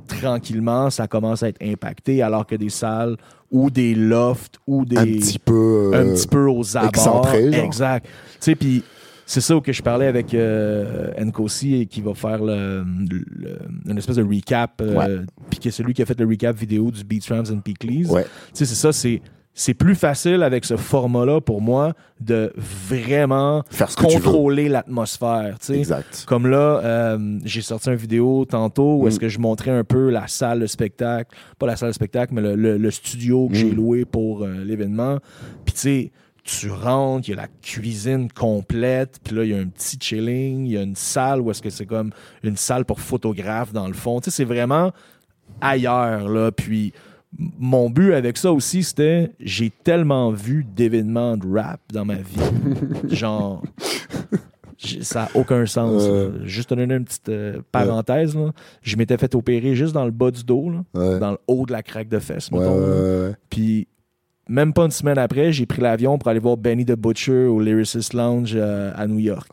[0.09, 3.17] tranquillement, ça commence à être impacté, alors que des salles
[3.51, 5.91] ou des lofts ou des un petit peu.
[5.95, 6.89] un petit peu aux abords.
[6.89, 7.65] excentré, genre.
[7.65, 8.07] Exact.
[8.07, 8.11] Tu
[8.41, 8.83] sais, puis
[9.27, 13.59] c'est ça que je parlais avec euh, Nkosi et qui va faire le, le-
[13.89, 14.81] une espèce de recap.
[14.81, 17.61] euh, Puis qui est celui qui a fait le recap vidéo du Beats, Rams and
[17.61, 18.07] Peakleys.
[18.09, 18.25] Ouais.
[18.25, 19.21] Tu sais, c'est ça, c'est.
[19.55, 21.93] C'est plus facile avec ce format-là pour moi
[22.23, 25.57] de vraiment Faire contrôler l'atmosphère.
[25.71, 26.25] Exact.
[26.27, 29.21] Comme là, euh, j'ai sorti une vidéo tantôt où est-ce Mm.
[29.21, 32.41] que je montrais un peu la salle de spectacle, pas la salle de spectacle, mais
[32.41, 33.75] le, le- le studio que j'ai Mm.
[33.77, 35.19] loué pour euh, l'événement.
[35.67, 36.13] Puis tu sais,
[36.45, 39.97] tu rentres, il y a la cuisine complète, puis là, il y a un petit
[40.01, 42.11] chilling, il y a une salle où est-ce que c'est comme
[42.43, 44.21] une salle pour photographes dans le fond.
[44.21, 44.91] Tu sais, c'est vraiment
[45.61, 46.51] ailleurs, là.
[46.51, 46.93] Puis
[47.59, 52.41] mon but avec ça aussi, c'était j'ai tellement vu d'événements de rap dans ma vie.
[53.15, 53.63] Genre,
[55.01, 56.03] ça n'a aucun sens.
[56.05, 56.41] Euh.
[56.45, 58.51] Juste te donner une petite euh, parenthèse, là.
[58.83, 61.19] je m'étais fait opérer juste dans le bas du dos, là, Ouais.
[61.21, 63.33] dans le haut de la craque de fesse, mettons, ouais.
[63.49, 63.87] Puis
[64.49, 67.61] même pas une semaine après, j'ai pris l'avion pour aller voir Benny the Butcher au
[67.61, 69.49] Lyricist Lounge euh, à New York.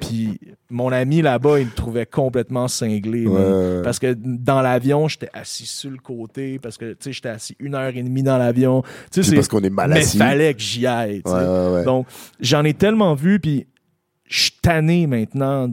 [0.00, 0.40] Puis
[0.70, 3.26] mon ami là-bas, il me trouvait complètement cinglé.
[3.26, 3.82] Ouais.
[3.82, 7.56] Parce que dans l'avion, j'étais assis sur le côté, parce que tu sais, j'étais assis
[7.58, 8.82] une heure et demie dans l'avion.
[9.10, 11.22] C'est- parce qu'on est mal mais fallait que j'y aille.
[11.24, 11.84] ouais, ouais.
[11.84, 12.06] Donc,
[12.40, 13.66] j'en ai tellement vu, puis
[14.26, 15.68] je suis tanné maintenant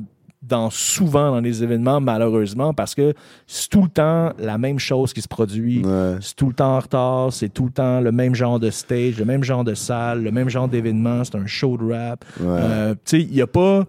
[0.47, 3.13] dans souvent dans les événements, malheureusement, parce que
[3.45, 5.85] c'est tout le temps la même chose qui se produit.
[5.85, 6.15] Ouais.
[6.21, 9.17] C'est tout le temps en retard, c'est tout le temps le même genre de stage,
[9.17, 12.25] le même genre de salle, le même genre d'événement, c'est un show de rap.
[12.39, 12.45] Ouais.
[12.47, 13.85] Euh, tu sais, il y a pas.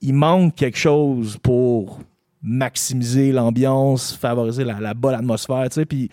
[0.00, 2.00] Il manque quelque chose pour
[2.42, 5.86] maximiser l'ambiance, favoriser la, la bonne atmosphère, tu sais.
[5.86, 6.10] Puis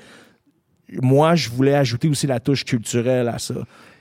[1.02, 3.56] moi, je voulais ajouter aussi la touche culturelle à ça.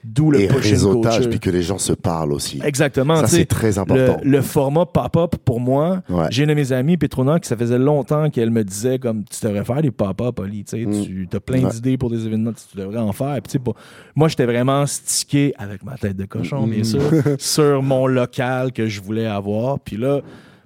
[0.04, 2.60] D'où le et réseautage, puis que les gens se parlent aussi.
[2.64, 3.16] Exactement.
[3.16, 4.18] Ça, c'est très important.
[4.24, 6.26] le, le format pop-up, pour moi, Ouais.
[6.30, 9.46] j'ai une de mes amies, Petrona, qui ça faisait longtemps qu'elle me disait comme tu
[9.46, 11.04] devrais faire des pop-up, sais, Mm.
[11.04, 11.70] tu as plein Ouais.
[11.70, 13.34] d'idées pour des événements, tu devrais en faire.
[13.34, 13.76] Puis, tu sais, pour-
[14.16, 16.84] moi, j'étais vraiment stické avec ma tête de cochon, bien Mm.
[16.84, 17.00] sûr,
[17.38, 19.78] sur mon local que je voulais avoir.
[19.78, 20.20] Puis là,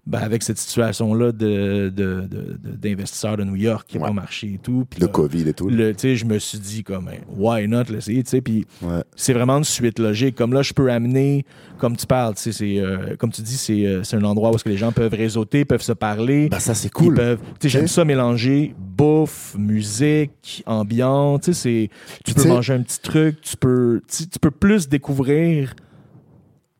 [0.06, 4.10] ben, avec cette situation-là de, de- de- de- d'investisseurs de, New York qui n'a Ouais.
[4.10, 4.84] pas marché et tout.
[5.00, 5.68] Le là, Covid et tout.
[5.68, 8.64] le- tu sais, je me suis dit comme hein, why not l'essayer, tu sais, puis
[8.82, 9.02] Ouais.
[9.16, 10.34] c'est vraiment une suite logique.
[10.36, 11.44] Comme là, je peux amener,
[11.78, 14.54] comme tu parles, tu sais, c'est, euh, comme tu dis, c'est, euh, un endroit où
[14.54, 16.48] est-ce que les gens peuvent réseauter, peuvent se parler.
[16.48, 17.16] Bah, ça, c'est cool.
[17.60, 21.40] sais, j'aime ça mélanger bouffe, musique, ambiance.
[21.42, 21.90] Tu sais, c'est,
[22.24, 25.74] tu Puis peux manger un petit truc, tu peux, tu peux plus découvrir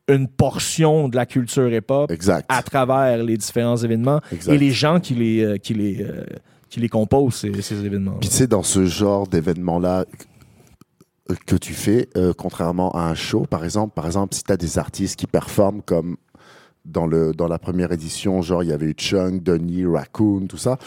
[0.07, 2.11] une portion de la culture hip-hop
[2.47, 4.53] à travers les différents événements Exact.
[4.53, 6.23] et les gens qui les, euh, qui les, euh,
[6.69, 8.17] qui les composent ces, ces événements.
[8.19, 10.05] Puis tu sais, dans ce genre d'événement-là
[11.29, 14.51] euh, que tu fais, euh, contrairement à un show, par exemple, par exemple, si tu
[14.51, 16.15] as des artistes qui performent comme
[16.85, 20.57] dans, le, dans la première édition, genre il y avait eu Chung, Denis, Raccoon, tout
[20.57, 20.77] ça,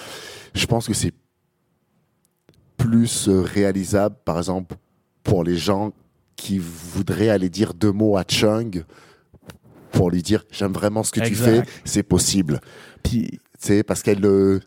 [0.55, 1.13] je pense que c'est
[2.79, 4.77] plus réalisable, par exemple,
[5.23, 5.93] pour les gens
[6.37, 8.83] qui voudraient aller dire deux mots à Chung
[9.93, 12.61] pour lui dire j'aime vraiment ce que tu fais, c'est possible.
[13.03, 14.61] Puis sais, parce qu'elle le.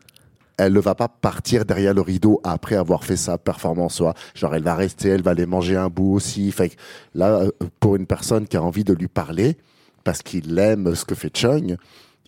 [0.56, 3.94] elle ne va pas partir derrière le rideau après avoir fait sa performance.
[3.96, 6.50] Soit, genre, elle va rester, elle va aller manger un bout aussi.
[6.52, 6.76] Fait que
[7.14, 7.50] là, euh,
[7.80, 9.56] pour une personne qui a envie de lui parler,
[10.04, 11.76] parce qu'il aime ce que fait Chung,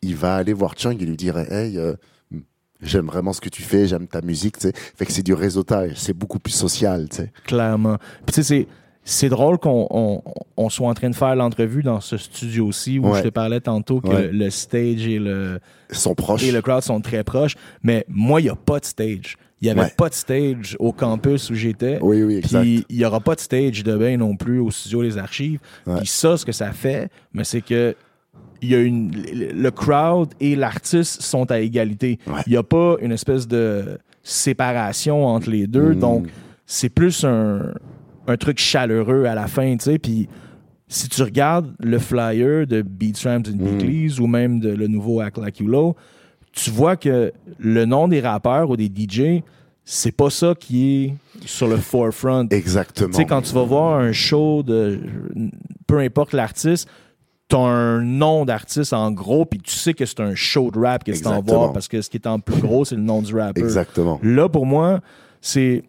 [0.02, 1.94] il va aller voir Chung et lui dire Hey, euh,
[2.80, 4.58] j'aime vraiment ce que tu fais, j'aime ta musique.
[4.58, 4.72] tu sais.
[4.74, 7.08] Fait que c'est du réseautage, c'est beaucoup plus social.
[7.08, 7.32] tu sais.
[7.44, 7.98] Clairement.
[8.26, 8.68] Puis tu sais, c'est.
[9.08, 10.22] C'est drôle qu'on on,
[10.56, 13.18] on soit en train de faire l'entrevue dans ce studio-ci où Ouais.
[13.18, 14.28] je te parlais tantôt que Ouais.
[14.32, 15.60] le stage et le,
[15.92, 16.42] sont proches.
[16.42, 17.54] et le crowd sont très proches.
[17.84, 19.38] Mais moi, il n'y a pas de stage.
[19.62, 19.94] Il n'y avait Ouais.
[19.96, 21.98] pas de stage au campus où j'étais.
[22.02, 22.62] Oui, oui, exact.
[22.62, 25.60] Puis il n'y aura pas de stage de bain non plus au studio Les Archives.
[25.98, 27.94] Puis ça, ce que ça fait, mais c'est que
[28.60, 32.18] il y a une, le crowd et l'artiste sont à égalité.
[32.46, 35.90] Il n'y a pas une espèce de séparation entre les deux.
[35.94, 35.98] Mm.
[36.00, 36.26] Donc,
[36.66, 37.72] c'est plus un,
[38.26, 39.98] un truc chaleureux à la fin, tu sais.
[39.98, 40.28] Puis
[40.88, 43.78] si tu regardes le flyer de Beats, Rams and Mm.
[43.78, 45.96] Beatles ou même de le nouveau Act Like You Low,
[46.52, 49.42] tu vois que le nom des rappeurs ou des DJ,
[49.84, 51.14] c'est pas ça qui est
[51.46, 52.48] sur le forefront.
[52.50, 53.10] Exactement.
[53.10, 54.98] Tu sais, quand tu vas voir un show de.
[55.86, 56.88] Peu importe l'artiste,
[57.48, 61.04] t'as un nom d'artiste en gros, puis tu sais que c'est un show de rap
[61.04, 61.58] que tu t'en Exactement.
[61.60, 63.62] voir parce que ce qui est en plus gros, c'est le nom du rappeur.
[63.62, 64.18] Exactement.
[64.22, 65.00] Là, pour moi,
[65.40, 65.84] c'est.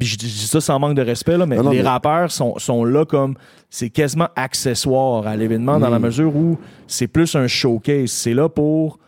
[0.00, 2.58] Je dis ça sans manque de respect, là, mais Non, non, les mais- rappeurs sont,
[2.58, 3.34] sont là comme.
[3.70, 6.02] C'est quasiment accessoire à l'événement dans la Mm.
[6.02, 8.10] mesure où c'est plus un showcase.
[8.10, 8.98] C'est là pour.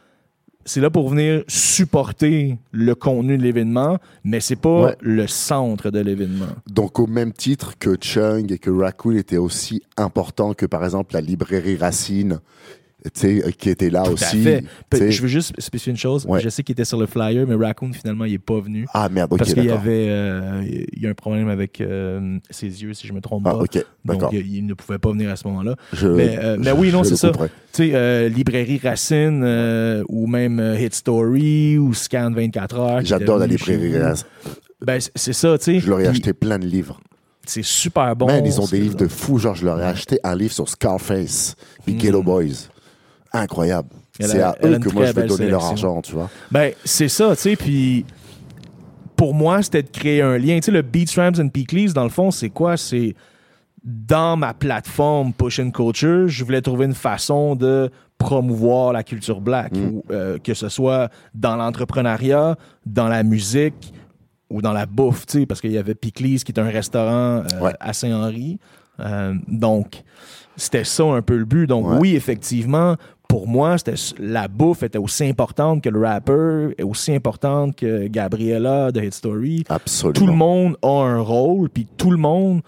[0.68, 4.96] C'est là pour venir supporter le contenu de l'événement, mais c'est pas Ouais.
[5.00, 6.46] le centre de l'événement.
[6.68, 11.14] Donc, au même titre que Chung et que Raccoon étaient aussi importants que, par exemple,
[11.14, 12.40] la librairie Racine,
[13.12, 14.42] qui était là Tout à aussi.
[14.42, 14.64] fait.
[15.10, 16.26] Je veux juste spécifier une chose.
[16.26, 16.40] Ouais.
[16.40, 18.86] Je sais qu'il était sur le flyer, mais Raccoon, finalement, il n'est pas venu.
[18.92, 22.38] Ah merde, ok, parce qu'il y avait euh, il y a un problème avec euh,
[22.50, 23.54] ses yeux, si je me trompe Ah,
[24.04, 24.14] pas.
[24.14, 25.76] Donc, il, il ne pouvait pas venir à ce moment-là.
[26.02, 27.28] Mais, euh, mais oui, non, c'est ça.
[27.30, 27.48] couperai.
[27.72, 33.00] Tu sais, euh, Librairie Racine euh, ou même euh, Hit Story ou Scan 24 heures.
[33.04, 33.98] J'adore la librairie.
[33.98, 34.26] Racine.
[34.84, 35.80] Ben, c'est- ça, tu sais.
[35.80, 37.00] Je leur ai Puis acheté plein de livres.
[37.46, 38.26] C'est super bon.
[38.26, 39.38] Man, ils ont des livres de fous.
[39.38, 41.54] Genre, je leur ai acheté un livre sur Scarface,
[41.84, 41.98] puis Mm.
[41.98, 42.68] Ghetto Boys.
[43.40, 43.88] Incroyable.
[44.18, 46.30] C'est à eux que moi je vais donner leur argent, tu vois.
[46.50, 47.56] Ben, c'est ça, tu sais.
[47.56, 48.04] Puis
[49.14, 50.56] pour moi, c'était de créer un lien.
[50.56, 52.76] Tu sais, le Beats, Rams and Peakleys, dans le fond, c'est quoi?
[52.76, 53.14] C'est
[53.84, 59.40] dans ma plateforme Push and Culture, je voulais trouver une façon de promouvoir la culture
[59.40, 59.84] black, Mm.
[59.86, 63.92] ou, euh, que ce soit dans l'entrepreneuriat, dans la musique
[64.50, 67.42] ou dans la bouffe, tu sais, parce qu'il y avait Peakleys qui est un restaurant
[67.44, 67.74] euh, Ouais.
[67.78, 68.58] à Saint-Henri.
[69.00, 70.02] Euh, donc,
[70.56, 71.66] c'était ça un peu le but.
[71.66, 71.96] Donc, Ouais.
[72.00, 72.96] oui, effectivement,
[73.28, 78.92] pour moi, c'était la bouffe était aussi importante que le rapper, aussi importante que Gabriella
[78.92, 79.64] de Hit Story.
[79.68, 80.12] Absolument.
[80.14, 82.60] Tout le monde a un rôle, puis tout le monde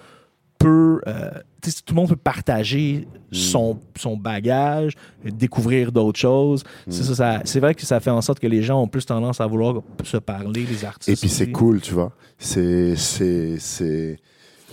[0.59, 1.31] peut, euh,
[1.63, 3.35] tout le monde peut partager Mm.
[3.35, 4.95] son, son bagage,
[5.25, 6.65] découvrir d'autres choses.
[6.87, 6.91] Mm.
[6.91, 9.05] C'est ça, ça- c'est vrai que ça fait en sorte que les gens ont plus
[9.07, 11.09] tendance à vouloir se parler, les artistes.
[11.11, 12.13] Et puis c'est cool, tu vois.
[12.39, 14.19] C'est, c'est, c'est.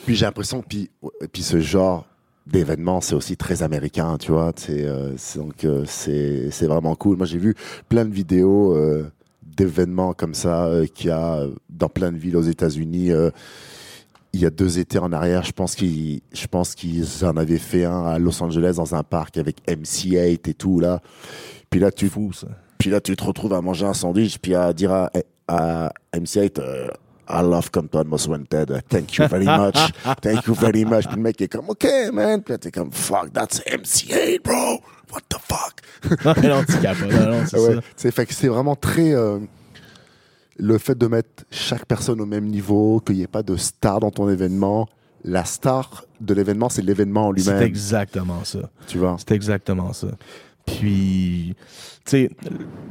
[0.06, 0.90] Puis j'ai l'impression, puis,
[1.34, 2.06] puis ce genre
[2.48, 4.52] d'événement, c'est aussi très américain, tu vois.
[4.70, 7.18] Euh, donc euh, c'est, vraiment cool.
[7.18, 7.56] Moi, j'ai vu
[7.90, 9.10] plein de vidéos euh,
[9.42, 13.12] d'événements comme ça euh, qu'il y a dans plein de villes aux États-Unis.
[14.34, 16.22] il y a deux étés en arrière, je pense qu'ils,
[17.24, 21.02] en avaient fait un à Los Angeles dans un parc avec MC8 et tout là.
[21.70, 22.48] Puis là, tu, fou, ça.
[22.78, 25.10] puis là, tu te retrouves à manger un sandwich, puis à dire à,
[25.48, 26.88] à MC8, euh,
[27.28, 29.78] I love Compton Most Wanted, thank you very much,
[30.22, 31.06] thank you very much.
[31.08, 32.42] Puis le mec est comme, OK, man.
[32.44, 34.80] Puis t'es comme, fuck, that's MC8, bro,
[35.12, 35.82] what the fuck?
[36.44, 37.82] non, c'est Ouais, ça.
[37.96, 39.14] c'est fait que c'est vraiment très.
[39.14, 39.40] euh,
[40.58, 44.00] le fait de mettre chaque personne au même niveau, qu'il n'y ait pas de star
[44.00, 44.88] dans ton événement.
[45.26, 47.64] La star de l'événement, c'est l'événement en C'est lui-même.
[47.64, 48.60] exactement ça.
[48.88, 49.18] Tu vois?
[49.20, 50.08] C'est exactement ça.
[50.66, 51.56] Puis,
[52.06, 52.30] tu sais,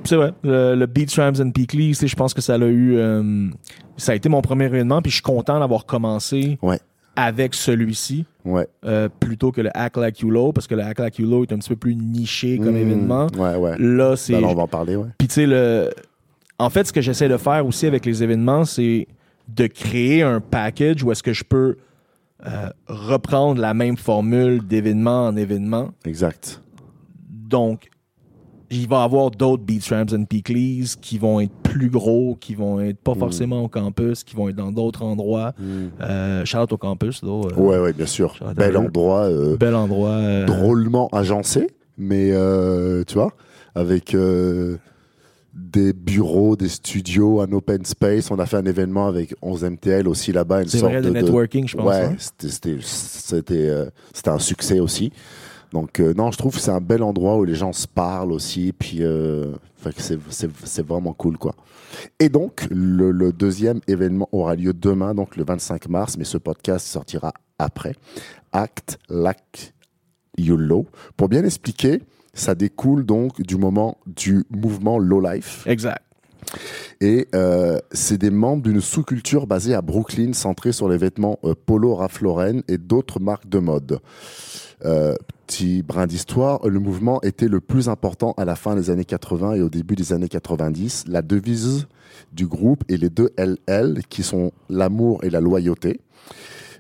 [0.05, 1.51] c'est vrai, le, le Beats, Rams and
[1.95, 2.97] sais, je pense que ça l'a eu.
[2.97, 3.49] euh,
[3.97, 6.79] ça a été mon premier événement, puis je suis content d'avoir commencé Ouais.
[7.17, 8.67] avec celui-ci Ouais.
[8.85, 11.45] euh, plutôt que le Act Like You Low, parce que le Act Like You Low
[11.45, 13.27] est un petit peu plus niché comme Mmh, événement.
[13.37, 13.77] Ouais, ouais.
[13.79, 14.33] Là, c'est.
[14.35, 15.09] Ben on va en parler, ouais.
[15.19, 15.91] Puis tu sais, le...
[16.59, 19.07] en fait, ce que j'essaie de faire aussi avec les événements, c'est
[19.49, 21.77] de créer un package où est-ce que je peux
[22.47, 25.91] euh, reprendre la même formule d'événement en événement.
[26.05, 26.61] Exact.
[27.55, 27.89] Donc,
[28.71, 32.57] il va y avoir d'autres Beats, Rams and Peakleys qui vont être plus gros, qui
[32.57, 33.19] vont être pas Mm.
[33.21, 35.53] forcément au campus, qui vont être dans d'autres endroits.
[36.01, 37.29] Euh, shout out au campus, là.
[37.31, 38.35] euh, Ouais, ouais, bien sûr.
[38.57, 40.11] Bel endroit, euh, Bel endroit.
[40.11, 43.33] euh, drôlement agencé, mais euh, tu vois,
[43.77, 44.77] avec euh,
[45.55, 48.33] des bureaux, des studios, un open space.
[48.33, 50.65] On a fait un événement avec 11 MTL aussi là-bas.
[50.67, 51.87] C'est vrai, de, de networking, je pense.
[51.87, 52.17] Ouais, hein.
[52.19, 55.13] c'était- c'était c'était, euh, c'était un succès aussi.
[55.75, 58.31] Donc, euh, non, je trouve que c'est un bel endroit où les gens se parlent
[58.31, 58.73] aussi.
[58.73, 59.53] Puis, euh,
[59.99, 61.57] c'est- vraiment cool, quoi.
[62.21, 66.87] Et donc, le, deuxième événement aura lieu demain, donc le 25 mars, mais ce podcast
[66.87, 67.97] sortira après.
[68.53, 69.75] Act Like
[70.39, 70.87] You Low.
[71.17, 72.03] Pour bien expliquer,
[72.35, 75.65] ça découle donc du moment du mouvement Low Life.
[75.67, 76.03] Exact.
[77.01, 81.55] Et euh, c'est des membres d'une sous-culture basée à Brooklyn, centrée sur les vêtements euh,
[81.55, 84.01] Polo, Ralph Lauren et d'autres marques de mode.
[84.85, 85.15] Euh,
[85.47, 89.55] petit brin d'histoire, le mouvement était le plus important à la fin des années 80
[89.55, 91.05] et au début des années 90.
[91.09, 91.87] La devise
[92.33, 96.01] du groupe est les deux LL, qui sont l'amour et la loyauté.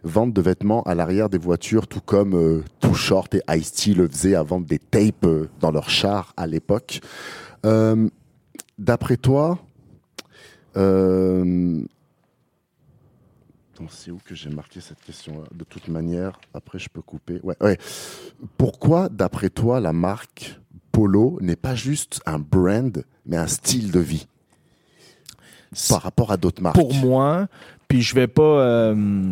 [0.02, 4.06] Vente de vêtements à l'arrière des voitures, tout comme euh, Too Short et Ice-T le
[4.06, 5.26] faisaient à vendre des tapes
[5.60, 7.00] dans leur char à l'époque.
[8.78, 9.58] D'après toi,
[10.76, 11.82] euh...
[13.88, 17.40] c'est où que j'ai marqué cette question-là De toute manière, après je peux couper.
[17.42, 17.78] Ouais, ouais.
[18.56, 20.60] Pourquoi, d'après toi, la marque
[20.90, 24.26] Polo n'est pas juste un brand, mais un style de vie
[25.88, 26.76] par rapport à d'autres marques?
[26.76, 27.48] Pour moi,
[27.88, 29.30] puis je vais pas, euh,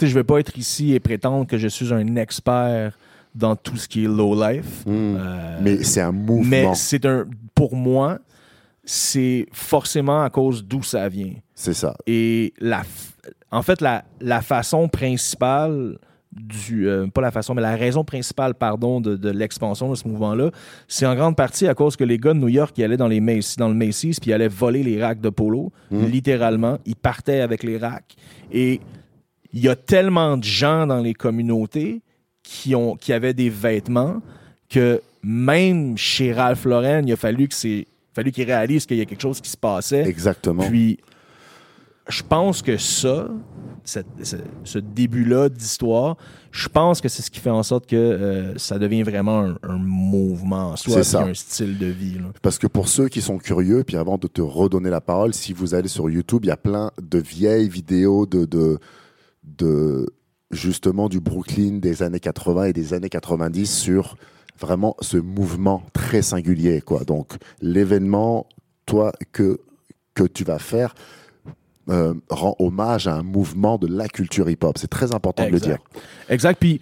[0.00, 2.98] je vais pas être ici et prétendre que je suis un expert
[3.34, 4.84] dans tout ce qui est low life.
[4.86, 5.16] Hmm.
[5.18, 6.48] Euh, Mais c'est un mouvement.
[6.48, 8.18] mais c'est un, pour moi,
[8.84, 11.32] c'est forcément à cause d'où ça vient.
[11.54, 11.96] C'est ça.
[12.06, 12.82] Et la,
[13.50, 15.98] en fait, la, la façon principale
[16.32, 20.08] du, euh, pas la façon, mais la raison principale, pardon, de, de l'expansion de ce
[20.08, 20.50] mouvement-là,
[20.88, 23.06] c'est en grande partie à cause que les gars de New York, ils allaient dans,
[23.06, 26.06] les Macy's, dans le Macy's, puis ils allaient voler les racks de polo, Mhm.
[26.06, 26.78] littéralement.
[26.86, 28.16] Ils partaient avec les racks.
[28.52, 28.80] Et
[29.52, 32.02] il y a tellement de gens dans les communautés
[32.42, 34.20] qui, ont, qui avaient des vêtements
[34.68, 39.00] que même chez Ralph Lauren, il a fallu que c'est fallu qu'ils réalisent qu'il y
[39.00, 40.02] a quelque chose qui se passait.
[40.08, 40.66] Exactement.
[40.68, 40.98] Puis,
[42.08, 43.28] je pense que ça,
[43.82, 46.16] cette- ce, ce début-là d'histoire,
[46.52, 49.56] je pense que c'est ce qui fait en sorte que euh, ça devient vraiment un,
[49.62, 51.22] un mouvement en soi, ça.
[51.24, 52.18] un style de vie.
[52.18, 52.26] là.
[52.42, 55.54] Parce que pour ceux qui sont curieux, puis avant de te redonner la parole, si
[55.54, 58.78] vous allez sur YouTube, il y a plein de vieilles vidéos de, de,
[59.42, 60.06] de
[60.50, 64.16] justement du Brooklyn des années 80 et des années 90 sur
[64.58, 66.80] vraiment ce mouvement très singulier.
[66.80, 67.04] Quoi.
[67.04, 68.46] Donc l'événement,
[68.86, 69.60] toi, que,
[70.14, 70.94] que tu vas faire,
[71.90, 74.78] euh, rend hommage à un mouvement de la culture hip-hop.
[74.78, 75.78] C'est très important de le dire.
[76.28, 76.58] Exact.
[76.58, 76.80] Puis,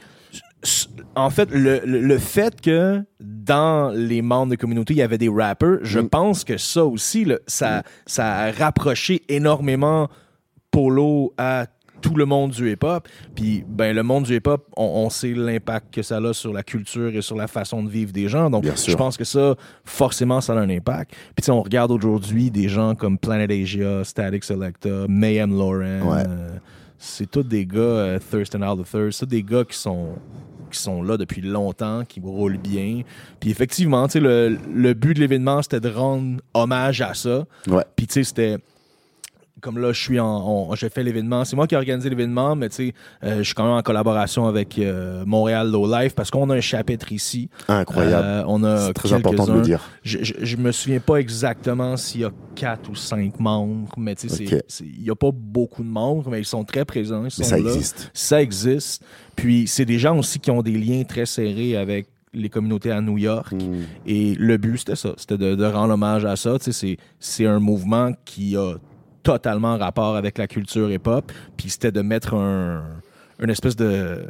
[1.16, 5.28] en fait, le, le- fait que dans les membres de communauté, il y avait des
[5.28, 6.08] rappers, je Mm.
[6.08, 10.08] pense que ça aussi, là, ça, ça a rapproché énormément
[10.70, 11.66] Polo à
[12.02, 13.08] tout le monde du hip-hop.
[13.34, 16.62] Puis, ben, le monde du hip-hop, on, on sait l'impact que ça a sur la
[16.62, 18.50] culture et sur la façon de vivre des gens.
[18.50, 18.90] Donc, Bien sûr.
[18.92, 21.12] je pense que ça, forcément, ça a un impact.
[21.12, 26.02] Puis, tu sais, on regarde aujourd'hui des gens comme Planet Asia, Static Selecta, Mayhem Lauren.
[26.02, 26.22] Ouais.
[26.28, 26.56] euh,
[26.98, 30.10] c'est tous des gars, euh, Thirst and Out of Thirst, c'est des gars qui sont
[30.70, 33.02] qui sont là depuis longtemps, qui roulent bien.
[33.40, 37.44] Puis effectivement, tu sais, le, le but de l'événement, c'était de rendre hommage à ça.
[37.66, 37.84] Ouais.
[37.94, 38.56] Puis tu sais, c'était
[39.62, 41.44] comme là, je suis en, j'ai fait l'événement.
[41.44, 42.94] C'est moi qui ai organisé l'événement, mais tu sais,
[43.24, 46.56] euh, je suis quand même en collaboration avec euh, Montréal Low Life parce qu'on a
[46.56, 47.48] un chapitre ici.
[47.68, 48.26] Incroyable.
[48.26, 49.80] Euh, on a C'est très important de le dire.
[50.02, 54.16] Je, je, je me souviens pas exactement s'il y a quatre ou cinq membres, mais
[54.16, 54.44] tu sais,
[54.80, 57.24] il y a pas beaucoup de membres, mais ils sont très présents.
[57.24, 57.70] Ils sont Mais ça là.
[57.70, 58.10] existe.
[58.12, 59.04] Ça existe.
[59.36, 63.00] Puis c'est des gens aussi qui ont des liens très serrés avec les communautés à
[63.00, 63.52] New York.
[63.52, 63.82] Mm.
[64.06, 65.12] Et le but, c'était ça.
[65.16, 66.58] C'était de, de rendre hommage à ça.
[66.58, 68.74] Tu sais, c'est, c'est un mouvement qui a
[69.22, 71.30] totalement rapport avec la culture hip-hop.
[71.56, 72.82] Puis c'était de mettre un,
[73.40, 74.24] une espèce de,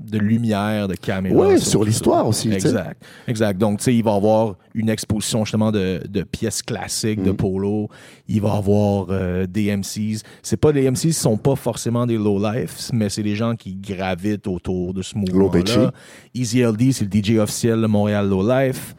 [0.00, 1.34] de lumière, de caméra.
[1.36, 2.50] Ouais, sur l'histoire aussi.
[2.52, 3.02] Exact.
[3.28, 3.58] Exact.
[3.58, 7.32] Donc, tu sais, il va y avoir une exposition justement de, de pièces classiques de
[7.32, 7.36] Mm.
[7.36, 7.88] polo.
[8.26, 10.22] Il va y avoir euh, des MCs.
[10.42, 13.74] C'est pas des MCs sont pas forcément des low life, mais c'est des gens qui
[13.74, 15.92] gravitent autour de ce mouvement-là.
[16.34, 18.94] Easy LD, c'est le DJ officiel de Montréal Low Life.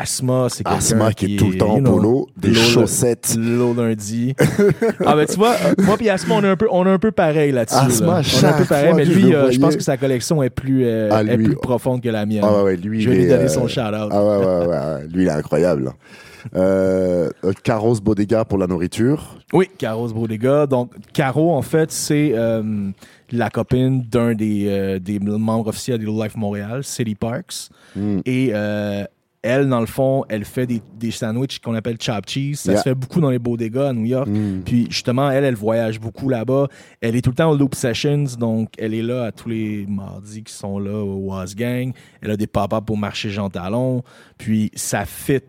[0.00, 3.36] Asma, c'est quelqu'un Asma qui est tout le temps en you know, polo, des chaussettes.
[3.38, 4.34] Low lundi.
[5.04, 6.98] ah ben tu vois, euh, moi puis Asma, on est un peu, on est un
[6.98, 7.76] peu pareil là-dessus.
[7.76, 8.28] Asma, là.
[8.34, 10.50] On est un peu pareil, mais je lui, euh, je pense que sa collection est
[10.50, 12.44] plus, euh, Ah, est plus profonde que la mienne.
[12.44, 14.08] Ah ouais, lui, Je vais lui donner euh, son shout-out.
[14.10, 15.06] Ah ouais, ouais, ouais.
[15.12, 15.92] Lui, il est incroyable.
[16.54, 17.30] Euh,
[17.62, 19.36] Caros Bodega pour la nourriture.
[19.52, 20.66] Oui, Caro's Bodega.
[20.66, 22.90] Donc, Caro, en fait, c'est euh,
[23.30, 27.70] la copine d'un des, euh, des membres officiels de Low Life Montréal, City Parks.
[27.94, 28.20] Mm.
[28.26, 28.52] Et
[29.42, 32.54] elle, dans le fond, elle fait des, des sandwichs qu'on appelle chop cheese.
[32.56, 32.78] Ça Yeah.
[32.78, 34.28] se fait beaucoup dans les bodegas à New York.
[34.28, 34.62] Mm.
[34.64, 36.68] Puis justement, elle, elle voyage beaucoup là-bas.
[37.00, 39.84] Elle est tout le temps au Loop Sessions, donc elle est là à tous les
[39.88, 41.92] mardis qui sont là au Was Gang.
[42.20, 44.02] Elle a des pop-up au marché Jean Talon.
[44.38, 45.40] Puis ça fit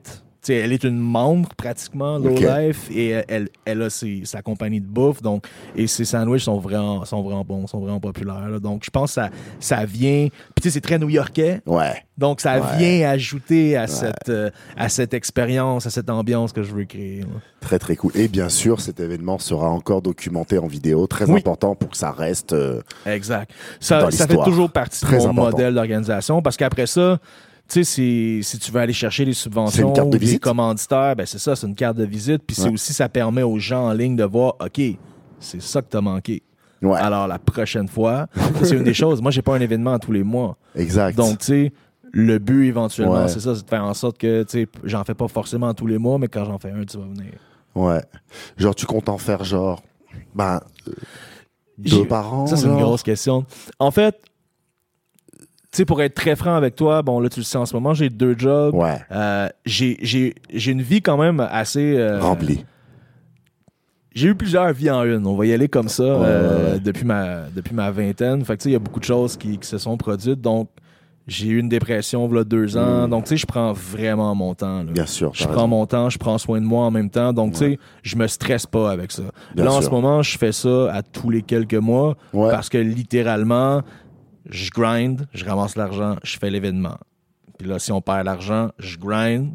[0.49, 2.35] elle est une membre pratiquement Low.
[2.35, 5.21] Life et elle, elle, elle a ses- sa compagnie de bouffe.
[5.21, 8.49] Donc, et ses sandwichs sont vraiment, sont vraiment bons, sont vraiment populaires.
[8.49, 8.59] là.
[8.59, 9.29] Donc, je pense que ça,
[9.59, 10.27] ça vient.
[10.29, 11.61] Puis, tu sais, c'est très new-yorkais.
[11.65, 11.93] Ouais.
[12.17, 12.77] Donc, ça Ouais.
[12.77, 17.21] vient ajouter à, cette, euh, à cette expérience, à cette ambiance que je veux créer.
[17.21, 17.27] là.
[17.59, 18.11] Très très cool.
[18.15, 21.39] Et bien sûr, cet événement sera encore documenté en vidéo, très Oui.
[21.39, 22.53] important pour que ça reste.
[22.53, 23.49] euh, Exact.
[23.51, 25.33] Dans Ça, ça fait toujours partie de mon important.
[25.33, 27.19] modèle d'organisation parce qu'après ça,
[27.67, 30.41] tu sais, si, si tu veux aller chercher C'est subventions une carte de ou visite?
[30.43, 32.43] commanditaires, ben c'est ça, c'est une carte de visite.
[32.45, 32.73] Puis c'est Ouais.
[32.73, 34.81] aussi, ça permet aux gens en ligne de voir, OK,
[35.39, 36.43] c'est ça que tu as manqué.
[36.81, 38.27] Ouais, Alors, la prochaine fois,
[38.63, 39.21] c'est une des choses.
[39.21, 40.57] Moi, j'ai pas un événement tous les mois.
[40.75, 41.15] exact.
[41.17, 41.73] Donc, tu sais,
[42.11, 43.27] le but éventuellement, Ouais.
[43.29, 45.87] c'est ça, c'est de faire en sorte que, tu sais, j'en fais pas forcément tous
[45.87, 47.31] les mois, mais quand j'en fais un, tu vas venir.
[47.75, 48.01] ouais.
[48.57, 49.81] Genre, tu comptes en faire genre.
[50.35, 50.59] Ben.
[50.87, 50.91] euh,
[51.83, 52.45] J'ai- deux par an.
[52.45, 52.81] Ça, c'est une genre?
[52.81, 53.45] grosse question.
[53.79, 54.15] En fait,
[55.73, 57.73] tu sais, pour être très franc avec toi, bon, là, tu le sais en ce
[57.75, 58.75] moment, j'ai deux jobs.
[58.75, 58.97] Ouais.
[59.11, 61.97] Euh, j'ai j'ai- j'ai une vie quand même assez.
[61.97, 62.63] euh, Rempli.
[64.13, 65.25] J'ai eu plusieurs vies en une.
[65.25, 68.45] On va y aller comme ça euh, ouais, depuis, ma, depuis ma vingtaine.
[68.45, 70.39] Fait que tu sais, il y a beaucoup de choses qui, qui se sont produites.
[70.39, 70.69] Donc,
[71.25, 73.07] j'ai eu une dépression a deux ans.
[73.07, 73.09] Mm.
[73.09, 74.83] Donc, tu sais, je prends vraiment mon temps.
[74.83, 74.91] là.
[74.91, 75.31] Bien sûr.
[75.33, 75.67] Je prends raison.
[75.67, 77.33] mon temps, je prends soin de moi en même temps.
[77.33, 79.23] Donc, tu sais, je me stresse pas avec ça.
[79.55, 82.51] Bien là, en ce moment, je fais ça à tous les quelques mois Ouais.
[82.51, 83.81] parce que littéralement,
[84.49, 86.97] je grind, je ramasse l'argent, je fais l'événement.
[87.57, 89.53] Puis là, si on perd l'argent, je grind,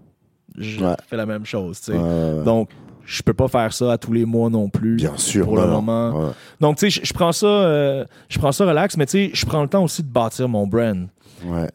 [0.57, 0.95] je Ouais.
[1.09, 1.79] fais la même chose.
[1.81, 1.99] tu sais.
[1.99, 2.45] Ouais, ouais, ouais.
[2.45, 2.71] Donc,
[3.05, 4.97] je peux pas faire ça à tous les mois non plus.
[4.97, 5.45] Bien sûr.
[5.47, 5.81] pour le non.
[5.83, 6.11] moment.
[6.27, 6.31] Ouais.
[6.61, 9.47] Donc, tu sais, je- prends ça, euh, je prends ça relax, mais tu sais, je
[9.47, 11.09] prends le temps aussi de bâtir mon brand.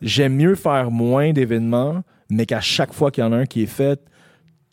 [0.01, 3.63] J'aime mieux faire moins d'événements, mais qu'à chaque fois qu'il y en a un qui
[3.63, 3.99] est fait,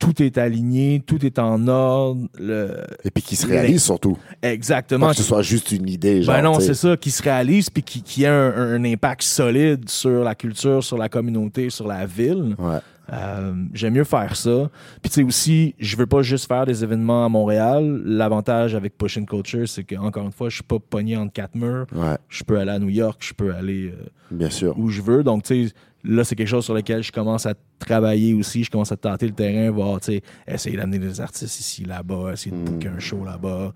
[0.01, 2.27] tout est aligné, tout est en ordre.
[2.39, 2.75] le-
[3.05, 4.19] Et puis qui se réalise surtout.
[4.43, 5.07] Exactement.
[5.07, 6.23] Pas que ce soit juste une idée.
[6.23, 9.23] Genre, Ben non, c'est ça, qui se réalise puis qui, qui a un, un impact
[9.23, 12.57] solide sur la culture, sur la communauté, sur la ville.
[12.59, 12.79] Ouais.
[13.13, 14.71] Euh, J'aime mieux faire ça.
[15.03, 18.03] Puis tu sais aussi, je veux pas juste faire des événements à Montréal.
[18.05, 21.55] L'avantage avec Pushing Culture, c'est que encore une fois, je suis pas pogné entre quatre
[21.57, 21.87] murs.
[21.95, 22.17] Ouais.
[22.29, 24.79] Je peux aller à New York, je peux aller euh, Bien sûr.
[24.79, 25.23] où je veux.
[25.25, 28.63] Donc tu sais, là c'est quelque chose sur lequel je commence à travailler aussi.
[28.63, 32.33] Je commence à tâter le terrain, voir, tu sais, essayer d'amener des artistes ici, là-bas,
[32.35, 32.65] essayer de Mm.
[32.65, 33.73] booker un show là-bas.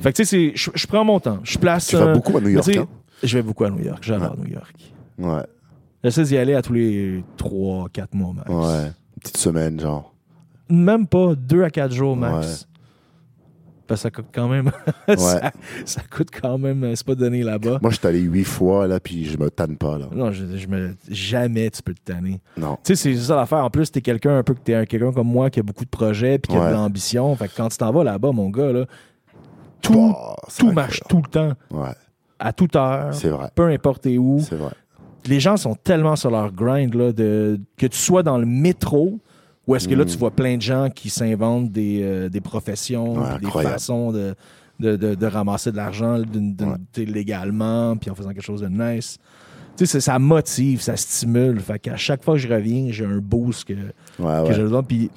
[0.00, 1.38] Fait que tu sais, je prends mon temps.
[1.44, 1.86] Je place.
[1.88, 2.68] Tu vas beaucoup à New York.
[2.76, 2.86] Hein?
[3.22, 4.02] Je vais beaucoup à New York.
[4.02, 4.74] J'adore New York.
[5.18, 5.42] Ouais.
[6.04, 8.48] J'essaie d'y aller à tous les 3-4 mois max.
[8.50, 8.86] Ouais.
[9.16, 10.14] Une petite semaine, genre.
[10.70, 12.66] Même pas 2 à 4 jours max.
[13.86, 14.70] Parce que ça coûte quand même.
[15.16, 15.50] ça,
[15.86, 16.84] ça coûte quand même.
[16.84, 17.78] euh, C'est pas donné là-bas.
[17.80, 20.06] Moi, je suis allé huit fois, là, puis je me tanne pas, là.
[20.12, 22.38] Non, je, je me, jamais tu peux te tanner.
[22.58, 22.76] Non.
[22.84, 23.64] Tu sais, c'est ça l'affaire.
[23.64, 25.86] En plus, t'es quelqu'un un peu que t'es un- quelqu'un comme moi qui a beaucoup
[25.86, 26.68] de projets puis qui a Ouais.
[26.68, 27.34] de l'ambition.
[27.34, 28.84] Fait que quand tu t'en vas là-bas, mon gars, là,
[29.80, 31.52] tout, Bah, tout marche tout le temps.
[31.70, 31.94] Ouais,
[32.38, 33.48] à toute heure, c'est vrai.
[33.54, 34.38] peu importe où.
[34.40, 34.72] C'est vrai.
[35.26, 39.18] Les gens sont tellement sur leur grind là, de, que tu sois dans le métro
[39.66, 40.08] ou est-ce que là Mm.
[40.08, 44.34] tu vois plein de gens qui s'inventent des, euh, des professions, Ouais, des façons de,
[44.80, 47.04] de, de- de ramasser de l'argent Ouais.
[47.04, 49.18] légalement, puis en faisant quelque chose de nice.
[49.76, 51.60] Tu sais, ça, motive, ça stimule.
[51.60, 53.74] Fait qu'à chaque fois que je reviens, j'ai un boost que,
[54.18, 54.82] Ouais, que j'ai besoin.
[54.82, 55.10] Puis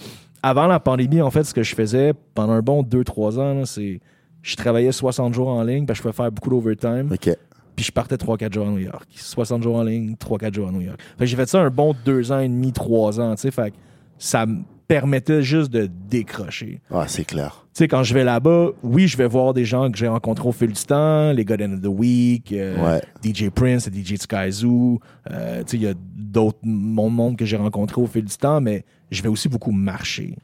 [0.43, 3.99] avant la pandémie, en fait, ce que je faisais pendant un bon 2-3 ans, c'est
[4.43, 7.09] je travaillais 60 jours en ligne, parce que je pouvais faire beaucoup d'overtime.
[7.13, 7.35] OK.
[7.81, 9.07] Puis je partais 3-4 jours à New York.
[9.09, 10.99] 60 jours en ligne, 3-4 jours à New York.
[11.17, 13.49] Fait que j'ai fait ça un bon 2 ans et demi, 3 ans, tu sais.
[13.49, 13.75] Fait que
[14.19, 16.79] ça me permettait juste de décrocher.
[16.91, 17.65] Ah, c'est clair.
[17.73, 20.47] Tu sais, quand je vais là-bas, oui, je vais voir des gens que j'ai rencontrés
[20.47, 23.01] au fil du temps, les gars d'End of the Week, euh, Ouais.
[23.23, 24.99] DJ Prince, et DJ Skyzoo.
[25.31, 28.37] Euh, tu sais, il y a d'autres mon monde que j'ai rencontrés au fil du
[28.37, 30.35] temps, mais je vais aussi beaucoup marcher.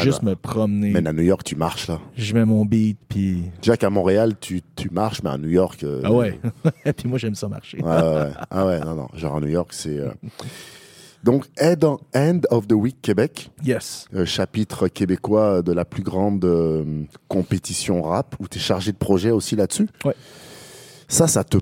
[0.00, 0.90] Juste me promener.
[0.90, 2.00] Mais à New York, tu marches, là.
[2.16, 3.44] Je mets mon beat, puis...
[3.60, 5.82] Déjà qu'à Montréal, tu, tu marches, mais à New York.
[5.84, 6.38] euh, Ah ouais.
[6.96, 7.78] puis moi, j'aime ça marcher.
[7.78, 8.30] Ouais.
[8.50, 9.08] Ah ouais, non, non.
[9.14, 9.98] Genre à New York, c'est.
[9.98, 10.10] euh,
[11.24, 14.06] Donc, End, End of the Week Québec, Yes.
[14.14, 16.44] euh, chapitre québécois de la plus grande
[17.28, 19.88] compétition rap, où tu es chargé de projet aussi là-dessus.
[20.04, 20.14] Ouais.
[21.08, 21.58] Ça, ça te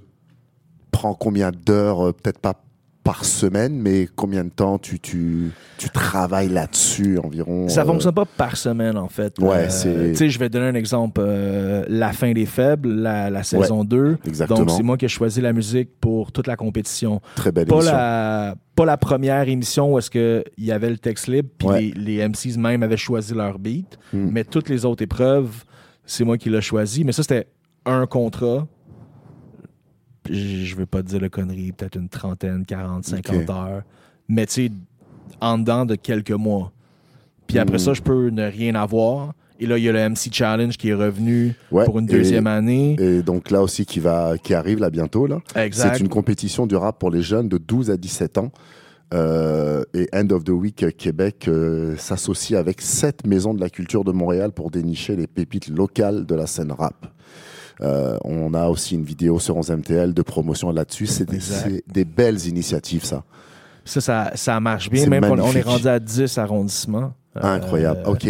[0.91, 2.55] prend combien d'heures, peut-être pas
[3.03, 8.12] par semaine, mais combien de temps tu, tu, tu travailles là-dessus environ Ça euh, fonctionne
[8.14, 9.34] pas par semaine, en fait.
[9.40, 11.20] Euh, Ouais, c'est- Tu sais, je vais donner un exemple.
[11.24, 14.18] euh, la fin des faibles, la, la saison 2.
[14.26, 14.61] Exactement.
[14.61, 17.20] Donc, c'est moi qui ai choisi la musique pour toute la compétition.
[17.36, 17.92] Très belle Pas émission.
[17.94, 21.80] la, pas la première émission où est-ce qu'il y avait le texte libre, puis Ouais.
[21.96, 23.98] les, les MCs même avaient choisi leur beat.
[24.12, 24.28] Mm.
[24.30, 25.64] Mais toutes les autres épreuves,
[26.05, 27.05] c'est moi qui l'ai choisi.
[27.05, 27.46] Mais ça, c'était
[27.86, 28.66] un contrat.
[30.28, 33.50] Je je veux pas te dire le connerie, peut-être une trentaine, 40, 50 Ok.
[33.50, 33.82] heures.
[34.28, 34.72] Mais tu sais,
[35.40, 36.72] en dedans de quelques mois.
[37.46, 37.80] Puis après Mm.
[37.80, 39.32] ça, je peux ne rien avoir.
[39.58, 42.12] Et là, il y a le MC Challenge qui est revenu Ouais, pour une et-
[42.12, 42.96] deuxième année.
[42.98, 45.26] Et donc là aussi, qui, va, qui arrive là bientôt.
[45.26, 45.40] Là.
[45.56, 45.96] exact.
[45.96, 48.52] C'est une compétition du rap pour les jeunes de 12 à 17 ans.
[49.12, 54.04] Euh, et End of the Week Québec euh, s'associe avec sept maisons de la culture
[54.04, 56.94] de Montréal pour dénicher les pépites locales de la scène rap.
[57.83, 61.07] Euh, on a aussi une vidéo sur 11MTL de promotion là-dessus.
[61.07, 61.28] C'est
[61.87, 63.22] des, belles initiatives, ça.
[63.85, 65.07] Ça, ça, ça marche bien.
[65.07, 67.12] Même qu'on- on est rendu à 10 arrondissements.
[67.37, 68.03] Euh, Incroyable.
[68.07, 68.24] OK.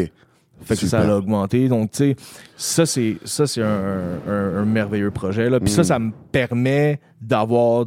[0.63, 1.69] Fait que ça a augmenté.
[1.69, 2.17] Donc, tu sais,
[2.57, 5.49] ça, c'est, ça, c'est un, un- un merveilleux projet.
[5.51, 5.59] Là.
[5.59, 5.85] Puis ça, Mm.
[5.85, 7.87] ça me permet d'avoir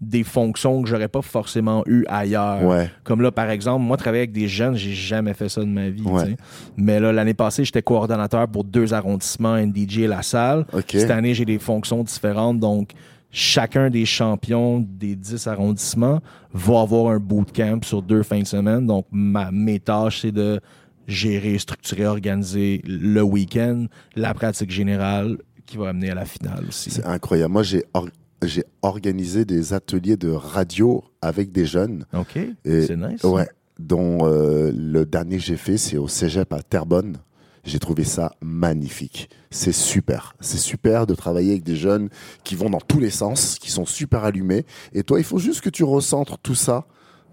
[0.00, 2.62] des fonctions que j'aurais pas forcément eues ailleurs.
[2.64, 2.90] Ouais.
[3.02, 5.88] Comme là, par exemple, moi, travailler avec des jeunes, j'ai jamais fait ça de ma
[5.88, 6.02] vie.
[6.02, 6.36] Ouais.
[6.76, 10.66] Mais là, l'année passée, j'étais coordonnateur pour deux arrondissements, NDJ et La Salle.
[11.00, 12.60] Cette année, j'ai des fonctions différentes.
[12.60, 12.90] Donc,
[13.30, 16.20] chacun des champions des 10 arrondissements
[16.52, 18.86] va avoir un bootcamp sur deux fins de semaine.
[18.86, 20.60] Donc, ma, mes tâches, c'est de
[21.06, 26.90] gérer, structurer, organiser le week-end, la pratique générale qui va amener à la finale aussi.
[26.90, 27.52] C'est incroyable.
[27.52, 28.08] Moi, j'ai or-
[28.42, 32.04] j'ai organisé des ateliers de radio avec des jeunes.
[32.14, 33.22] OK, c'est nice.
[33.24, 33.48] Ouais.
[33.78, 37.18] Dont euh, le dernier que j'ai fait, c'est au cégep à Terrebonne.
[37.64, 39.28] J'ai trouvé ça magnifique.
[39.50, 40.34] C'est super.
[40.40, 42.08] C'est super de travailler avec des jeunes
[42.44, 44.64] qui vont dans tous les sens, qui sont super allumés.
[44.92, 46.86] Et toi, il faut juste que tu recentres tout ça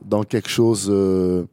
[0.04, 1.46] dans quelque chose euh,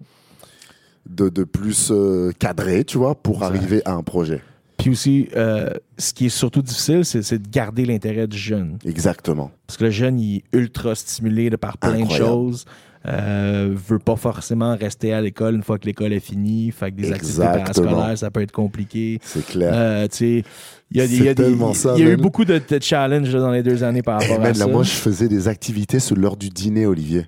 [1.08, 3.46] de, de plus euh, cadré, tu vois, pour Exact.
[3.54, 4.42] arriver à un projet.
[4.80, 8.78] Puis aussi, euh, ce qui est surtout difficile, c'est de garder l'intérêt du jeune.
[8.84, 9.50] Exactement.
[9.66, 12.64] Parce que le jeune, il est ultra stimulé de par plein de choses.
[13.06, 16.70] Euh, veut pas forcément rester à l'école une fois que l'école est finie.
[16.70, 19.18] Fait que des activités parascolaires, ça peut être compliqué.
[19.22, 19.70] C'est clair.
[19.74, 20.44] Euh, tu sais,
[20.90, 22.16] il y a, des- C'est il y a des- tellement ça, il y a eu
[22.18, 24.70] beaucoup de, de challenges dans les deux années par Eh, rapport à man, là, ça.
[24.70, 27.26] moi, je faisais des activités l'heure du dîner, Olivier.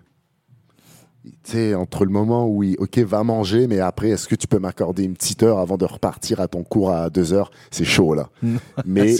[1.44, 4.58] Sais, entre le moment où, il, OK, va manger, mais après, est-ce que tu peux
[4.58, 7.50] m'accorder une petite heure avant de repartir à ton cours à deux heures?
[7.70, 8.28] C'est chaud, là.
[8.84, 9.16] Mais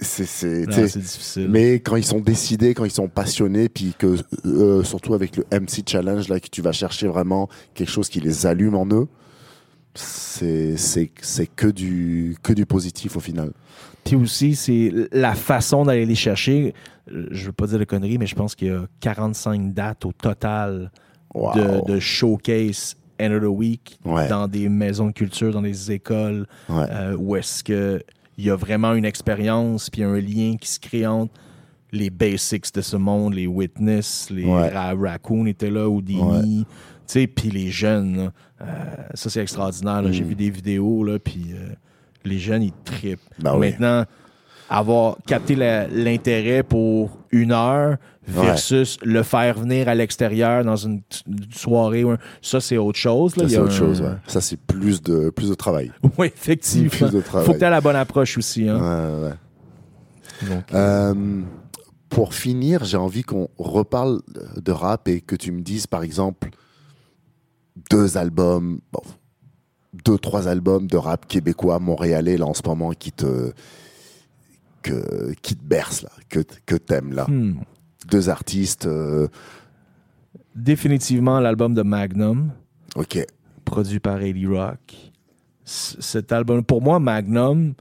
[0.00, 1.48] c'est difficile.
[1.48, 5.44] mais quand ils sont décidés, quand ils sont passionnés, puis que, euh, surtout avec le
[5.50, 9.06] MC Challenge, là, que tu vas chercher vraiment quelque chose qui les allume en eux,
[9.94, 13.52] c'est, c'est, c'est que du, que du positif au final.
[14.04, 16.74] Puis aussi, c'est la façon d'aller les chercher.
[17.10, 20.04] Euh, Je veux pas dire de conneries, mais je pense qu'il y a 45 dates
[20.04, 20.90] au total
[21.36, 21.54] Wow.
[21.54, 24.28] de, de showcase end of the week Ouais.
[24.28, 26.84] dans des maisons de culture, dans des écoles, Ouais.
[26.90, 28.02] euh, où est-ce que
[28.38, 31.32] il y a vraiment une expérience puis un lien qui se crée entre
[31.92, 34.68] les basics de ce monde, les Witness, les Ouais.
[34.68, 36.66] Ra- Raccoon étaient là, Houdini, tu
[37.06, 38.30] sais, puis les jeunes.
[38.60, 38.64] Euh,
[39.14, 40.02] ça, c'est extraordinaire.
[40.12, 40.28] J'ai Mm.
[40.28, 41.68] vu des vidéos, là, puis euh,
[42.24, 43.20] les jeunes, ils trippent.
[43.38, 43.74] Ben oui.
[44.68, 47.96] Avoir capté l'intérêt pour une heure
[48.26, 53.36] versus le faire venir à l'extérieur dans une, une soirée, un- ça, c'est autre chose.
[53.36, 53.44] là.
[53.44, 54.14] Ça, c'est autre un- chose, ouais.
[54.26, 55.92] Ça, c'est plus de, plus de travail.
[56.18, 56.90] Oui, effectivement.
[56.90, 57.46] Plus de Il travail.
[57.46, 58.68] faut que tu aies la bonne approche aussi.
[58.68, 58.80] Hein.
[59.22, 60.48] Ouais.
[60.48, 61.14] Donc, Euh,
[62.08, 64.20] pour finir, j'ai envie qu'on reparle
[64.56, 66.50] de rap et que tu me dises, par exemple,
[67.90, 69.02] deux albums, bon,
[70.04, 73.52] deux, trois albums de rap québécois, montréalais, là, en ce moment, qui te,
[74.90, 77.24] que, qui te bercent, là, que, que t'aimes, là.
[77.28, 77.56] hmm.
[78.10, 79.28] Deux artistes, euh,
[80.54, 82.50] Définitivement l'album de Magnum,
[82.94, 83.26] ok,
[83.64, 84.78] produit par Eddie Rock.
[85.64, 87.74] C- cet album, pour moi, Magnum,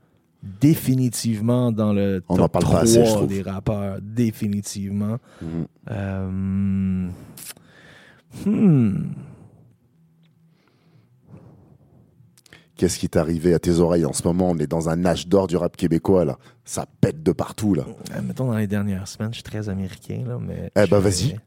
[0.43, 3.27] définitivement dans le On top en parle pas 3 assez, je trouve.
[3.27, 3.99] des rappeurs.
[4.01, 5.17] Définitivement.
[5.41, 5.65] Mhm.
[5.91, 7.09] Euh,
[8.45, 8.97] hmm.
[12.77, 14.49] Qu'est-ce qui t'est arrivé à tes oreilles en ce moment?
[14.51, 16.37] On est dans un âge d'or du rap québécois, là.
[16.63, 17.83] Ça pète de partout, là.
[18.15, 20.71] Euh, mettons dans les dernières semaines, je suis très américain, là, mais.
[20.75, 21.37] Eh ben, vas-y.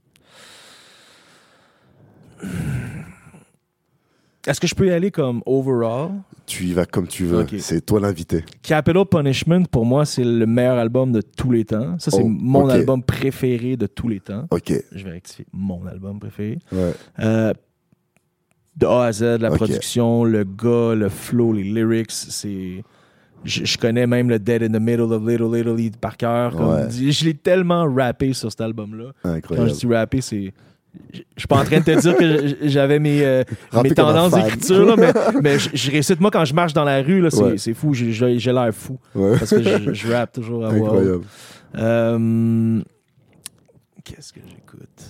[4.47, 6.13] Est-ce que je peux y aller comme overall?
[6.47, 7.45] Tu y vas comme tu veux.
[7.59, 8.45] C'est toi l'invité.
[8.63, 11.99] Capital Punishment, pour moi, c'est le meilleur album de tous les temps.
[11.99, 14.47] Ça, c'est Oh, mon album préféré de tous les temps.
[14.51, 14.73] Ok.
[14.93, 16.59] Je vais rectifier mon album préféré.
[16.73, 16.95] Ouais.
[17.19, 17.53] Euh,
[18.79, 22.85] de A à Z, la production, le gars, le flow, les lyrics, c'est.
[23.45, 26.55] Je, je connais même le Dead in the Middle of Little Italy par cœur.
[26.61, 26.91] Ouais.
[26.91, 29.13] Je l'ai tellement rappé sur cet album-là.
[29.43, 30.53] Quand je dis rappé, c'est.
[31.13, 33.45] Je je suis pas en train de te dire que j'avais mes, euh,
[33.85, 35.13] mes tendances d'écriture, mais,
[35.43, 36.19] mais je, je récite.
[36.21, 37.59] Moi, quand je marche dans la rue, là, c'est Ouais.
[37.59, 37.95] c'est fou.
[37.95, 38.99] J'ai- l'air fou.
[39.15, 39.39] Ouais.
[39.39, 40.75] Parce que je, je rappe toujours à haute.
[40.77, 41.25] Incroyable.
[41.77, 42.81] Euh,
[44.03, 45.05] Qu'est-ce que j'écoute?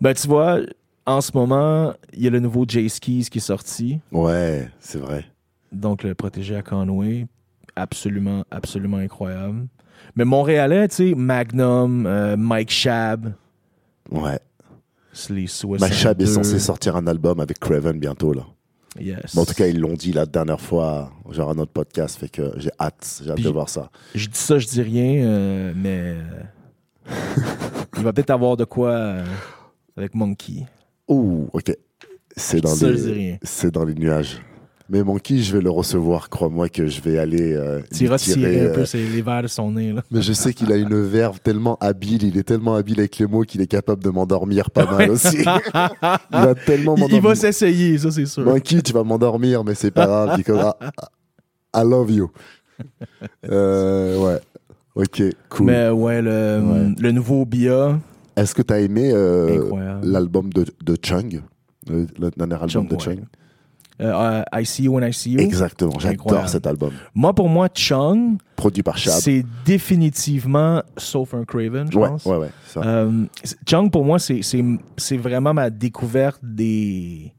[0.00, 0.60] Ben, tu vois,
[1.06, 4.00] en ce moment, il y a le nouveau Jay Skis qui est sorti.
[4.12, 5.24] Ouais, c'est vrai.
[5.72, 7.26] Donc, le protégé à Conway.
[7.76, 9.66] Absolument, absolument incroyable.
[10.16, 13.32] Mais Montréalais, tu sais, Magnum, euh, Mike Shab,
[14.10, 14.38] Ouais.
[15.30, 16.30] les Suicide Machab est 2.
[16.30, 18.42] censé sortir un album avec Craven bientôt, là.
[19.00, 19.34] Yes.
[19.34, 22.28] Mais en tout cas, ils l'ont dit la dernière fois, genre à notre podcast, fait
[22.28, 23.90] que j'ai hâte, j'ai hâte Puis- de voir ça.
[24.14, 26.22] Je dis ça, je dis rien, euh, mais euh,
[27.96, 28.90] il va peut-être avoir de quoi.
[28.90, 29.24] euh,
[29.96, 30.66] avec Monkey.
[31.08, 31.72] Ouh, ok.
[32.36, 33.38] C'est dans, les...
[33.42, 34.40] c'est dans les nuages.
[34.90, 36.28] Mais Monkey, je vais le recevoir.
[36.28, 37.54] Crois-moi que je vais aller.
[37.54, 39.92] euh, iras tirer un euh, peu ses- les verres de son nez.
[39.92, 40.02] Là.
[40.10, 43.26] Mais je sais qu'il a une verve tellement habile, il est tellement habile avec les
[43.26, 45.38] mots qu'il est capable de m'endormir pas mal aussi.
[45.38, 47.36] il va tellement Il, il va m'endormir.
[47.36, 48.44] s'essayer, ça, c'est sûr.
[48.44, 50.36] Monkey, tu vas m'endormir, mais c'est pas grave.
[50.36, 50.88] because I,
[51.76, 52.30] I love you.
[53.50, 54.40] Euh, ouais.
[54.96, 55.66] Ok, cool.
[55.66, 56.94] Mais ouais, le, Ouais.
[56.98, 57.98] le nouveau Bia,
[58.36, 61.42] Est-ce que tu as aimé euh, l'album de, de Chung
[61.88, 63.00] le, le dernier album Chung, de ouais.
[63.00, 63.24] Chung?
[64.00, 65.38] Euh, I See You When I See You.
[65.40, 66.90] Exactement, j'adore cet album.
[67.14, 72.24] Moi, pour moi, Chung, Produit par c'est définitivement, sauf un Craven, je Ouais, pense.
[72.26, 72.50] ouais, ouais.
[72.66, 73.06] ça.
[73.44, 77.32] C'est- Chung, pour moi, c'est- vraiment ma découverte des,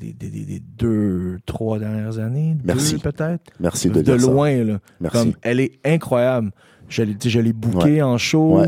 [0.00, 2.56] des, des- des- des deux, trois dernières années.
[2.64, 2.98] Merci.
[2.98, 3.52] Peut-être.
[3.60, 4.26] Merci de, De, ça.
[4.26, 4.78] loin, là.
[5.00, 5.16] Merci.
[5.18, 6.50] Comme, elle est incroyable.
[6.88, 8.58] Je je l'ai bookée en show.
[8.58, 8.66] Ouais.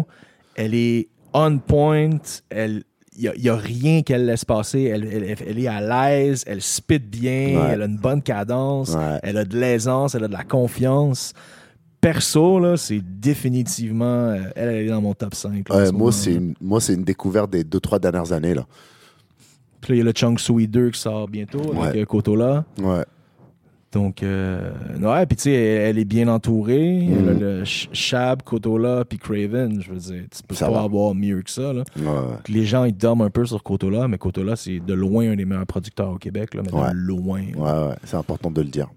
[0.55, 2.11] Elle est on point.
[2.51, 2.85] Elle.
[3.15, 4.85] Il n'y a, rien qu'elle laisse passer.
[4.85, 7.69] Elle, elle- elle est à l'aise, elle spit bien, Ouais.
[7.73, 9.19] elle a une bonne cadence, Ouais.
[9.23, 11.35] elle a de l'aisance, elle a de la confiance.
[12.01, 14.05] Perso, là, c'est définitivement.
[14.31, 15.69] euh, Elle, elle est dans mon top 5.
[15.69, 18.33] là, en Ouais, ce moi, c'est une, moi, c'est une découverte des deux, trois dernières
[18.33, 18.55] années.
[18.55, 18.65] Là.
[19.83, 22.65] Puis là, il y a le Chung Sui 2 qui sort bientôt avec euh, Kotola.
[22.81, 23.05] Ouais.
[23.93, 24.71] Donc, euh,
[25.03, 27.05] ouais, puis tu sais, elle, elle est bien entourée.
[27.07, 27.41] Elle a Mhm.
[27.41, 29.83] le Sh- Shab, Kotola, puis Craven.
[29.83, 30.83] Je veux dire, tu peux Ça pas va.
[30.83, 31.73] avoir mieux que ça.
[31.75, 31.85] Là.
[31.97, 32.05] ouais.
[32.49, 35.45] Les gens, ils dorment un peu sur Kotola, mais Kotola, c'est de loin un des
[35.45, 36.55] meilleurs producteurs au Québec.
[36.55, 36.91] Là, mais Ouais.
[36.91, 37.43] de loin.
[37.55, 38.89] Ouais, ouais, c'est important de le dire.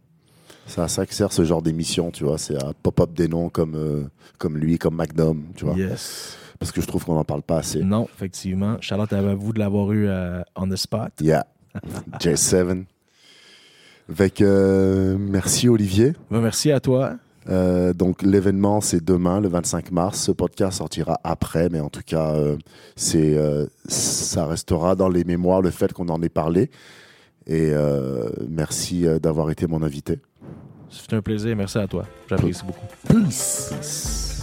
[0.68, 2.38] C'est à ça que sert ce genre d'émission, tu vois.
[2.38, 4.04] C'est à pop-up des noms comme, euh,
[4.38, 5.76] comme lui, comme Magnum, tu vois.
[5.76, 6.38] Yes.
[6.58, 7.84] Parce que je trouve qu'on n'en parle pas assez.
[7.84, 8.78] Non, effectivement.
[8.80, 11.12] Charlotte, à vous de l'avoir eu euh, on the spot?
[11.22, 11.46] Yeah.
[12.20, 12.86] J7.
[14.10, 16.14] Avec, euh, merci Olivier.
[16.30, 17.16] Ben, merci à toi.
[17.48, 20.20] Euh, donc l'événement c'est demain, le 25 mars.
[20.22, 22.58] Ce podcast sortira après, mais en tout cas, euh,
[22.96, 26.70] c'est, euh, ça restera dans les mémoires le fait qu'on en ait parlé.
[27.48, 27.74] Et
[28.50, 30.18] merci d'avoir été mon invité.
[30.90, 31.56] C'était un plaisir.
[31.56, 32.08] Merci à toi.
[32.28, 32.88] J'apprécie beaucoup.
[33.08, 33.70] Peace.
[33.70, 34.35] Peace.